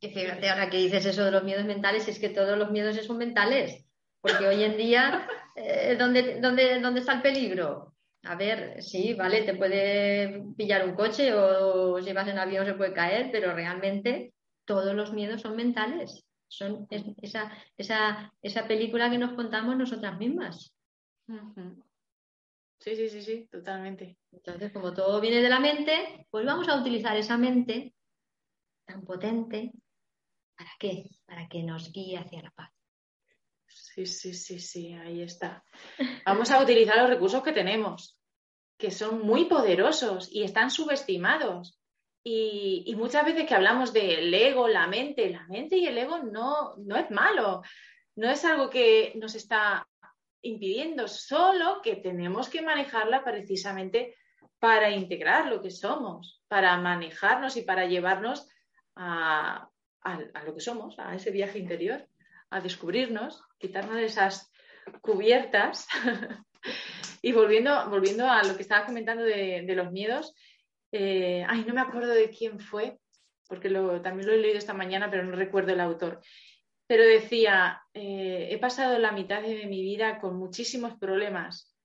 Fíjate, 0.01 0.49
ahora 0.49 0.69
que 0.69 0.75
dices 0.75 1.05
eso 1.05 1.23
de 1.23 1.31
los 1.31 1.45
miedos 1.45 1.63
mentales, 1.63 2.05
es 2.09 2.19
que 2.19 2.27
todos 2.27 2.57
los 2.57 2.69
miedos 2.69 2.97
son 3.05 3.17
mentales. 3.17 3.85
Porque 4.19 4.45
hoy 4.45 4.61
en 4.61 4.75
día, 4.75 5.25
eh, 5.55 5.95
¿dónde, 5.97 6.41
dónde, 6.41 6.81
dónde 6.81 6.99
está 6.99 7.13
el 7.13 7.21
peligro? 7.21 7.95
A 8.23 8.35
ver, 8.35 8.83
sí, 8.83 9.13
vale, 9.13 9.43
te 9.43 9.53
puede 9.53 10.43
pillar 10.57 10.85
un 10.85 10.95
coche 10.95 11.33
o 11.33 12.01
si 12.01 12.11
vas 12.11 12.27
en 12.27 12.39
avión 12.39 12.65
se 12.65 12.73
puede 12.73 12.91
caer, 12.91 13.29
pero 13.31 13.55
realmente 13.55 14.33
todos 14.65 14.93
los 14.93 15.13
miedos 15.13 15.39
son 15.39 15.55
mentales. 15.55 16.22
Son 16.53 16.87
esa, 17.21 17.51
esa, 17.77 18.31
esa 18.41 18.67
película 18.67 19.09
que 19.09 19.17
nos 19.17 19.33
contamos 19.33 19.75
nosotras 19.75 20.17
mismas. 20.19 20.75
Sí, 22.77 22.95
sí, 22.95 23.09
sí, 23.09 23.21
sí, 23.23 23.47
totalmente. 23.51 24.19
Entonces, 24.31 24.71
como 24.71 24.93
todo 24.93 25.19
viene 25.19 25.41
de 25.41 25.49
la 25.49 25.59
mente, 25.59 26.27
pues 26.29 26.45
vamos 26.45 26.67
a 26.69 26.79
utilizar 26.79 27.17
esa 27.17 27.37
mente 27.37 27.95
tan 28.85 29.03
potente. 29.03 29.71
¿Para 30.55 30.69
qué? 30.77 31.09
Para 31.25 31.47
que 31.47 31.63
nos 31.63 31.91
guíe 31.91 32.19
hacia 32.19 32.43
la 32.43 32.51
paz. 32.51 32.69
Sí, 33.67 34.05
sí, 34.05 34.35
sí, 34.35 34.59
sí, 34.59 34.93
ahí 34.93 35.23
está. 35.23 35.63
Vamos 36.23 36.51
a 36.51 36.61
utilizar 36.61 36.97
los 36.97 37.09
recursos 37.09 37.41
que 37.41 37.51
tenemos, 37.51 38.19
que 38.77 38.91
son 38.91 39.21
muy 39.21 39.45
poderosos 39.45 40.31
y 40.31 40.43
están 40.43 40.69
subestimados. 40.69 41.79
Y, 42.25 42.93
muchas 42.97 43.25
veces 43.25 43.45
que 43.45 43.53
hablamos 43.53 43.91
del 43.91 44.33
ego, 44.33 44.69
la 44.69 44.87
mente, 44.87 45.29
la 45.29 45.45
mente 45.47 45.75
y 45.75 45.85
el 45.85 45.97
ego 45.97 46.19
no, 46.19 46.73
no 46.77 46.95
es 46.95 47.11
malo, 47.11 47.61
no 48.15 48.29
es 48.29 48.45
algo 48.45 48.69
que 48.69 49.11
nos 49.15 49.35
está 49.35 49.85
impidiendo, 50.41 51.07
solo 51.07 51.81
que 51.81 51.97
tenemos 51.97 52.47
que 52.47 52.61
manejarla 52.61 53.25
precisamente 53.25 54.15
para 54.57 54.89
integrar 54.91 55.47
lo 55.47 55.61
que 55.61 55.69
somos, 55.69 56.41
para 56.47 56.77
manejarnos 56.77 57.57
y 57.57 57.63
para 57.63 57.87
llevarnos 57.87 58.47
a, 58.95 59.69
lo 60.45 60.53
que 60.53 60.61
somos, 60.61 60.97
a 60.99 61.15
ese 61.15 61.31
viaje 61.31 61.59
interior, 61.59 62.07
a 62.49 62.61
descubrirnos, 62.61 63.43
quitarnos 63.57 63.97
esas 63.97 64.49
cubiertas. 65.01 65.87
y 67.21 67.33
volviendo, 67.33 67.89
volviendo 67.89 68.29
a 68.29 68.43
lo 68.43 68.55
que 68.55 68.61
estaba 68.61 68.85
comentando 68.85 69.23
de 69.23 69.75
los 69.75 69.91
miedos, 69.91 70.33
eh, 70.95 71.43
ay, 71.49 71.65
no 71.65 71.73
me 71.73 71.81
acuerdo 71.81 72.13
de 72.13 72.29
quién 72.29 72.59
fue, 72.59 72.99
porque 73.47 73.67
también 74.03 74.27
lo 74.27 74.33
he 74.33 74.37
leído 74.37 74.59
esta 74.59 74.75
mañana, 74.75 75.09
pero 75.09 75.23
no 75.23 75.35
recuerdo 75.35 75.73
el 75.73 75.81
autor. 75.81 76.21
Pero 76.85 77.03
decía, 77.03 77.81
eh, 77.95 78.49
he 78.51 78.59
pasado 78.59 78.99
la 78.99 79.11
mitad 79.11 79.41
de 79.41 79.65
mi 79.65 79.81
vida 79.81 80.19
con 80.19 80.37
muchísimos 80.37 80.93
problemas, 80.99 81.75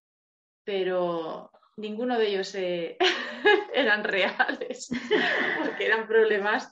pero 0.63 1.51
ninguno 1.79 2.19
de 2.19 2.29
ellos 2.29 2.55
eh, 2.55 2.99
eran 3.75 4.05
reales, 4.05 4.91
porque 5.65 5.87
eran 5.87 6.07
problemas 6.07 6.71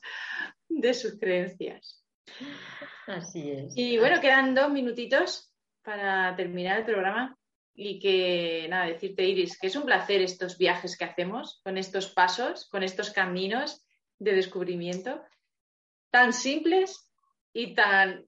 de 0.68 0.92
sus 0.92 1.18
creencias. 1.18 2.04
Así 3.06 3.50
es. 3.50 3.72
Y 3.74 3.96
bueno, 3.96 4.20
quedan 4.20 4.54
dos 4.54 4.70
minutitos 4.70 5.54
para 5.82 6.36
terminar 6.36 6.80
el 6.80 6.84
programa 6.84 7.38
y 7.76 7.98
que, 7.98 8.66
nada, 8.70 8.86
decirte, 8.86 9.24
Iris, 9.24 9.58
que 9.58 9.66
es 9.66 9.76
un 9.76 9.84
placer 9.84 10.22
estos 10.22 10.56
viajes 10.56 10.96
que 10.96 11.04
hacemos, 11.04 11.60
con 11.62 11.76
estos 11.76 12.08
pasos, 12.08 12.68
con 12.70 12.82
estos 12.82 13.10
caminos 13.10 13.84
de 14.18 14.32
descubrimiento, 14.32 15.20
tan 16.10 16.32
simples 16.32 17.12
y 17.52 17.74
tan 17.74 18.24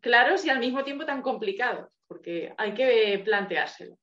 claros 0.00 0.44
y 0.44 0.50
al 0.50 0.58
mismo 0.58 0.84
tiempo 0.84 1.06
tan 1.06 1.22
complicados, 1.22 1.88
porque 2.06 2.52
hay 2.58 2.74
que 2.74 3.22
planteárselo. 3.24 3.98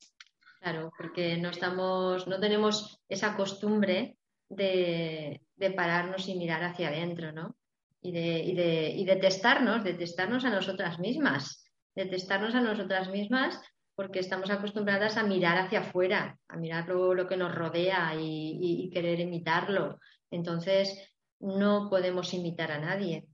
Claro, 0.59 0.91
porque 0.97 1.37
no 1.37 1.51
estamos, 1.51 2.27
no 2.27 2.39
tenemos 2.39 2.99
esa 3.07 3.35
costumbre 3.35 4.17
de, 4.49 5.41
pararnos 5.75 6.27
y 6.27 6.35
mirar 6.35 6.63
hacia 6.63 6.87
adentro, 6.87 7.31
¿no? 7.31 7.55
Y 8.01 8.11
de, 8.11 8.39
y, 8.39 8.55
de, 8.55 8.89
y 8.89 9.05
de 9.05 9.15
testarnos, 9.17 9.83
de 9.83 9.93
testarnos 9.93 10.43
a 10.43 10.49
nosotras 10.49 10.97
mismas, 10.97 11.71
de 11.95 12.05
testarnos 12.07 12.55
a 12.55 12.61
nosotras 12.61 13.09
mismas 13.09 13.61
porque 13.95 14.19
estamos 14.19 14.49
acostumbradas 14.49 15.17
a 15.17 15.23
mirar 15.23 15.57
hacia 15.57 15.79
afuera, 15.79 16.37
a 16.49 16.57
mirar 16.57 16.87
lo, 16.89 17.27
que 17.27 17.37
nos 17.37 17.55
rodea 17.55 18.13
y, 18.19 18.89
querer 18.93 19.21
imitarlo. 19.21 19.99
Entonces, 20.29 21.15
no 21.39 21.89
podemos 21.89 22.33
imitar 22.33 22.71
a 22.71 22.79
nadie. 22.79 23.25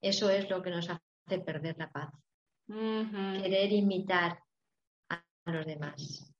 Eso 0.00 0.28
es 0.30 0.50
lo 0.50 0.62
que 0.62 0.70
nos 0.70 0.90
hace 0.90 1.38
perder 1.44 1.76
la 1.78 1.90
paz. 1.90 2.10
Querer 2.66 3.72
imitar 3.72 4.40
a 5.08 5.22
los 5.46 5.66
demás. 5.66 6.34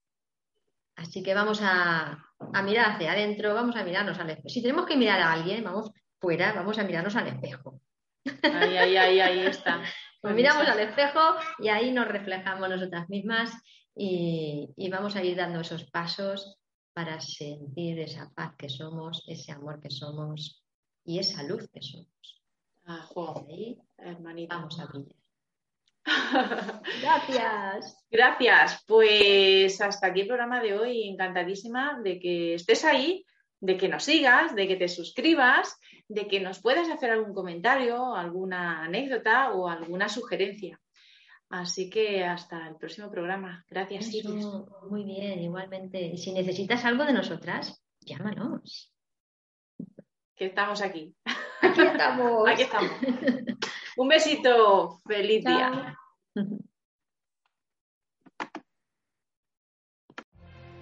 Así 0.97 1.23
que 1.23 1.33
vamos 1.33 1.61
a, 1.63 2.19
mirar 2.65 2.91
hacia 2.91 3.13
adentro, 3.13 3.55
vamos 3.55 3.77
a 3.77 3.85
mirarnos 3.85 4.19
al 4.19 4.31
espejo. 4.31 4.49
Si 4.49 4.61
tenemos 4.61 4.87
que 4.87 4.97
mirar 4.97 5.21
a 5.21 5.33
alguien, 5.33 5.63
vamos 5.63 5.93
fuera, 6.21 6.53
vamos 6.53 6.79
a 6.79 6.85
mirarnos 6.85 7.15
al 7.15 7.29
espejo. 7.29 7.81
Ahí, 8.43 8.77
ahí, 8.77 8.97
ahí, 8.97 9.21
ahí 9.21 9.47
está. 9.47 9.81
Pues 10.21 10.35
miramos 10.35 10.67
al 10.67 10.81
espejo 10.81 11.21
y 11.59 11.69
ahí 11.69 11.93
nos 11.93 12.09
reflejamos 12.09 12.69
nosotras 12.69 13.09
mismas 13.09 13.53
y, 13.95 14.89
vamos 14.91 15.17
a 15.17 15.23
ir 15.23 15.37
dando 15.37 15.61
esos 15.61 15.85
pasos 15.91 16.59
para 16.93 17.21
sentir 17.21 17.99
esa 18.01 18.31
paz 18.35 18.55
que 18.57 18.69
somos, 18.69 19.25
ese 19.29 19.53
amor 19.53 19.81
que 19.81 19.91
somos 19.91 20.65
y 21.05 21.19
esa 21.19 21.43
luz 21.45 21.69
que 21.73 21.83
somos. 21.83 22.43
Ah, 22.85 23.09
ahí 23.49 23.79
hermanita. 23.97 24.57
Vamos 24.57 24.81
a 24.81 24.87
brillar. 24.87 25.15
Gracias. 27.03 28.05
Gracias. 28.11 28.85
Pues 28.87 29.81
hasta 29.81 30.09
aquí 30.09 30.23
el 30.23 30.27
programa 30.27 30.61
de 30.61 30.79
hoy. 30.79 31.09
Encantadísima 31.09 32.01
de 32.03 32.19
que 32.19 32.55
estés 32.55 32.85
ahí, 32.85 33.25
de 33.61 33.77
que 33.77 33.89
nos 33.89 34.05
sigas, 34.05 34.55
de 34.55 34.69
que 34.69 34.77
te 34.77 34.89
suscribas 34.89 35.79
de 36.09 36.27
que 36.27 36.41
nos 36.41 36.61
puedas 36.61 36.89
hacer 36.89 37.11
algún 37.11 37.35
comentario, 37.35 38.15
alguna 38.15 38.83
anécdota 38.83 39.53
o 39.53 39.69
alguna 39.69 40.09
sugerencia. 40.09 40.81
Así 41.51 41.89
que 41.89 42.25
hasta 42.25 42.67
el 42.67 42.77
próximo 42.77 43.11
programa. 43.11 43.65
Gracias, 43.69 44.13
Iris. 44.13 44.47
Muy 44.89 45.05
bien, 45.05 45.39
igualmente. 45.41 46.17
Si 46.17 46.33
necesitas 46.33 46.85
algo 46.85 47.05
de 47.05 47.13
nosotras, 47.13 47.83
llámanos. 48.01 48.93
Que 50.35 50.47
estamos 50.47 50.83
aquí. 50.83 51.15
Aquí 51.63 51.83
estamos. 51.83 52.49
aquí 52.49 52.63
estamos. 52.63 52.93
Un 53.97 54.09
besito. 54.09 55.01
Feliz 55.07 55.45
día. 55.45 55.97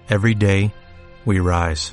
Every 0.08 0.34
day, 0.34 0.72
we 1.24 1.40
rise, 1.40 1.92